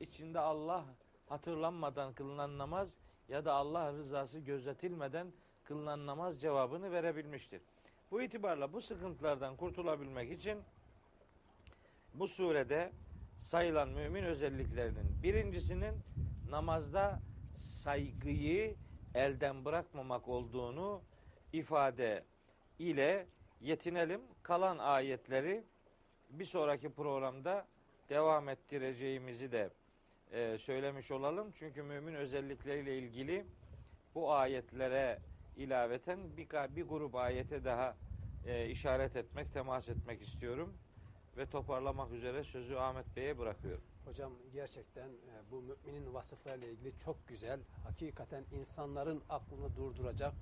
içinde 0.00 0.40
Allah 0.40 0.84
hatırlanmadan 1.28 2.12
kılınan 2.12 2.58
namaz 2.58 2.94
ya 3.28 3.44
da 3.44 3.54
Allah 3.54 3.92
rızası 3.92 4.38
gözetilmeden 4.38 5.32
kılınan 5.64 6.06
namaz 6.06 6.40
cevabını 6.40 6.92
verebilmiştir. 6.92 7.62
Bu 8.10 8.22
itibarla 8.22 8.72
bu 8.72 8.80
sıkıntılardan 8.80 9.56
kurtulabilmek 9.56 10.32
için 10.32 10.58
bu 12.14 12.28
surede 12.28 12.92
sayılan 13.40 13.88
mümin 13.88 14.24
özelliklerinin 14.24 15.22
birincisinin 15.22 15.94
namazda 16.50 17.20
saygıyı 17.56 18.76
elden 19.14 19.64
bırakmamak 19.64 20.28
olduğunu 20.28 21.02
ifade 21.52 22.24
ile 22.78 23.26
yetinelim. 23.60 24.20
Kalan 24.42 24.78
ayetleri 24.78 25.64
bir 26.30 26.44
sonraki 26.44 26.92
programda 26.92 27.66
devam 28.08 28.48
ettireceğimizi 28.48 29.52
de 29.52 29.70
e, 30.32 30.58
söylemiş 30.58 31.10
olalım. 31.10 31.52
Çünkü 31.54 31.82
mümin 31.82 32.14
özellikleriyle 32.14 32.98
ilgili 32.98 33.46
bu 34.14 34.32
ayetlere 34.32 35.18
ilaveten 35.56 36.36
bir, 36.36 36.76
bir 36.76 36.88
grup 36.88 37.14
ayete 37.14 37.64
daha 37.64 37.96
e, 38.46 38.68
işaret 38.68 39.16
etmek, 39.16 39.52
temas 39.52 39.88
etmek 39.88 40.22
istiyorum. 40.22 40.74
Ve 41.36 41.46
toparlamak 41.46 42.12
üzere 42.12 42.44
sözü 42.44 42.74
Ahmet 42.74 43.16
Bey'e 43.16 43.38
bırakıyorum. 43.38 43.84
Hocam 44.04 44.32
gerçekten 44.52 45.08
e, 45.08 45.50
bu 45.50 45.62
müminin 45.62 46.14
vasıflarıyla 46.14 46.68
ilgili 46.68 46.92
çok 47.04 47.28
güzel. 47.28 47.60
Hakikaten 47.84 48.44
insanların 48.52 49.22
aklını 49.28 49.76
durduracak 49.76 50.34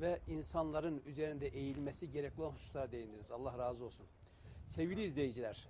ve 0.00 0.20
insanların 0.28 1.02
üzerinde 1.06 1.48
eğilmesi 1.48 2.10
gerekli 2.10 2.42
olan 2.42 2.52
hususlara 2.52 2.92
değindiniz. 2.92 3.30
Allah 3.30 3.58
razı 3.58 3.84
olsun. 3.84 4.06
Sevgili 4.66 5.04
izleyiciler, 5.04 5.68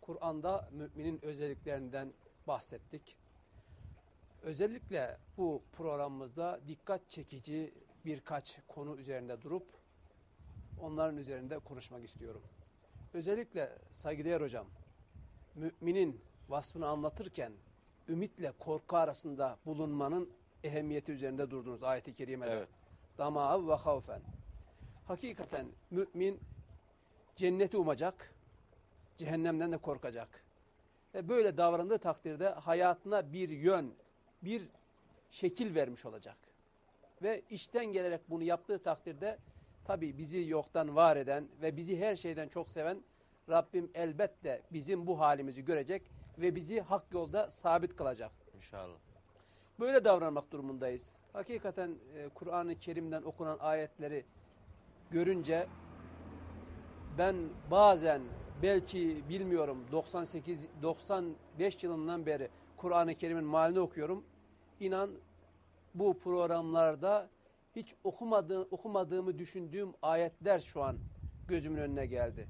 Kur'an'da 0.00 0.68
müminin 0.72 1.24
özelliklerinden 1.24 2.12
bahsettik. 2.46 3.16
Özellikle 4.42 5.18
bu 5.36 5.62
programımızda 5.72 6.60
dikkat 6.68 7.10
çekici 7.10 7.74
birkaç 8.04 8.58
konu 8.68 8.96
üzerinde 8.96 9.42
durup 9.42 9.66
onların 10.80 11.16
üzerinde 11.16 11.58
konuşmak 11.58 12.04
istiyorum. 12.04 12.42
Özellikle 13.14 13.78
saygıdeğer 13.92 14.40
hocam, 14.40 14.66
müminin 15.54 16.20
vasfını 16.48 16.86
anlatırken 16.86 17.52
ümitle 18.08 18.52
korku 18.58 18.96
arasında 18.96 19.58
bulunmanın 19.66 20.30
ehemmiyeti 20.64 21.12
üzerinde 21.12 21.50
durdunuz 21.50 21.82
ayeti 21.82 22.14
kerimede. 22.14 22.50
Evet. 22.50 22.68
Dama'a 23.18 23.68
ve 23.68 23.74
havfen. 23.74 24.20
Hakikaten 25.06 25.66
mümin 25.90 26.40
cenneti 27.36 27.76
umacak, 27.76 28.34
cehennemden 29.16 29.72
de 29.72 29.76
korkacak. 29.76 30.44
Ve 31.14 31.28
böyle 31.28 31.56
davrandığı 31.56 31.98
takdirde 31.98 32.48
hayatına 32.48 33.32
bir 33.32 33.48
yön, 33.48 33.94
bir 34.42 34.68
şekil 35.30 35.74
vermiş 35.74 36.04
olacak. 36.04 36.36
Ve 37.22 37.42
işten 37.50 37.86
gelerek 37.86 38.20
bunu 38.30 38.42
yaptığı 38.42 38.82
takdirde 38.82 39.38
tabi 39.84 40.18
bizi 40.18 40.48
yoktan 40.48 40.96
var 40.96 41.16
eden 41.16 41.48
ve 41.62 41.76
bizi 41.76 42.00
her 42.00 42.16
şeyden 42.16 42.48
çok 42.48 42.68
seven 42.68 43.02
Rabbim 43.48 43.90
elbette 43.94 44.62
bizim 44.72 45.06
bu 45.06 45.20
halimizi 45.20 45.64
görecek 45.64 46.02
ve 46.38 46.54
bizi 46.54 46.80
hak 46.80 47.04
yolda 47.12 47.50
sabit 47.50 47.96
kılacak. 47.96 48.32
İnşallah. 48.56 48.96
Böyle 49.80 50.04
davranmak 50.04 50.52
durumundayız. 50.52 51.16
Hakikaten 51.32 51.90
e, 52.16 52.28
Kur'an-ı 52.28 52.78
Kerim'den 52.78 53.22
okunan 53.22 53.58
ayetleri 53.58 54.24
görünce 55.10 55.66
ben 57.18 57.36
bazen 57.70 58.22
belki 58.62 59.22
bilmiyorum 59.28 59.84
98 59.92 60.68
95 60.82 61.84
yılından 61.84 62.26
beri 62.26 62.48
Kur'an-ı 62.76 63.14
Kerim'in 63.14 63.44
malini 63.44 63.80
okuyorum. 63.80 64.24
İnan 64.80 65.10
bu 65.94 66.18
programlarda 66.18 67.28
hiç 67.76 67.94
okumadığım, 68.04 68.68
okumadığımı 68.70 69.38
düşündüğüm 69.38 69.92
ayetler 70.02 70.60
şu 70.60 70.82
an 70.82 70.96
gözümün 71.48 71.80
önüne 71.80 72.06
geldi. 72.06 72.48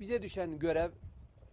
Bize 0.00 0.22
düşen 0.22 0.58
görev 0.58 0.90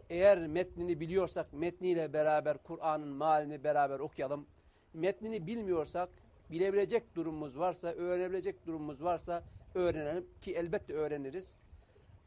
eğer 0.10 0.48
metnini 0.48 1.00
biliyorsak 1.00 1.54
metniyle 1.54 2.14
beraber 2.14 2.58
Kur'an'ın 2.58 3.08
malini 3.08 3.64
beraber 3.64 4.00
okuyalım. 4.00 4.48
Metnini 4.94 5.48
bilmiyorsak 5.48 6.10
bilebilecek 6.52 7.16
durumumuz 7.16 7.60
varsa, 7.60 7.92
öğrenebilecek 7.92 8.66
durumumuz 8.66 9.04
varsa 9.04 9.44
öğrenelim 9.76 10.28
ki 10.42 10.56
elbette 10.56 10.94
öğreniriz. 10.94 11.60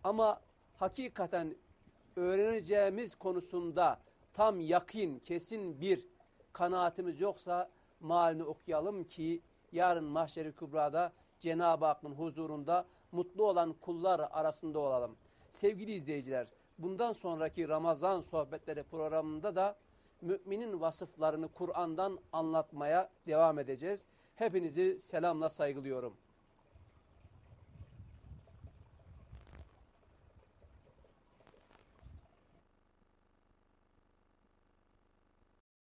Ama 0.05 0.40
hakikaten 0.77 1.55
öğreneceğimiz 2.16 3.14
konusunda 3.14 4.01
tam 4.33 4.61
yakin, 4.61 5.18
kesin 5.18 5.81
bir 5.81 6.09
kanaatimiz 6.53 7.21
yoksa 7.21 7.71
malini 8.03 8.45
okuyalım 8.45 9.05
ki 9.05 9.43
yarın 9.73 10.05
mahşeri 10.05 10.53
kübrada 10.53 11.12
Cenab-ı 11.41 11.85
Hakk'ın 11.85 12.12
huzurunda 12.12 12.87
mutlu 13.12 13.47
olan 13.47 13.73
kullar 13.73 14.29
arasında 14.31 14.79
olalım. 14.79 15.17
Sevgili 15.51 15.93
izleyiciler, 15.93 16.53
bundan 16.79 17.12
sonraki 17.12 17.69
Ramazan 17.69 18.21
sohbetleri 18.21 18.83
programında 18.83 19.57
da 19.57 19.77
müminin 20.21 20.81
vasıflarını 20.81 21.49
Kur'an'dan 21.49 22.19
anlatmaya 22.33 23.11
devam 23.27 23.59
edeceğiz. 23.59 24.07
Hepinizi 24.35 25.01
selamla 25.01 25.49
saygılıyorum. 25.49 26.17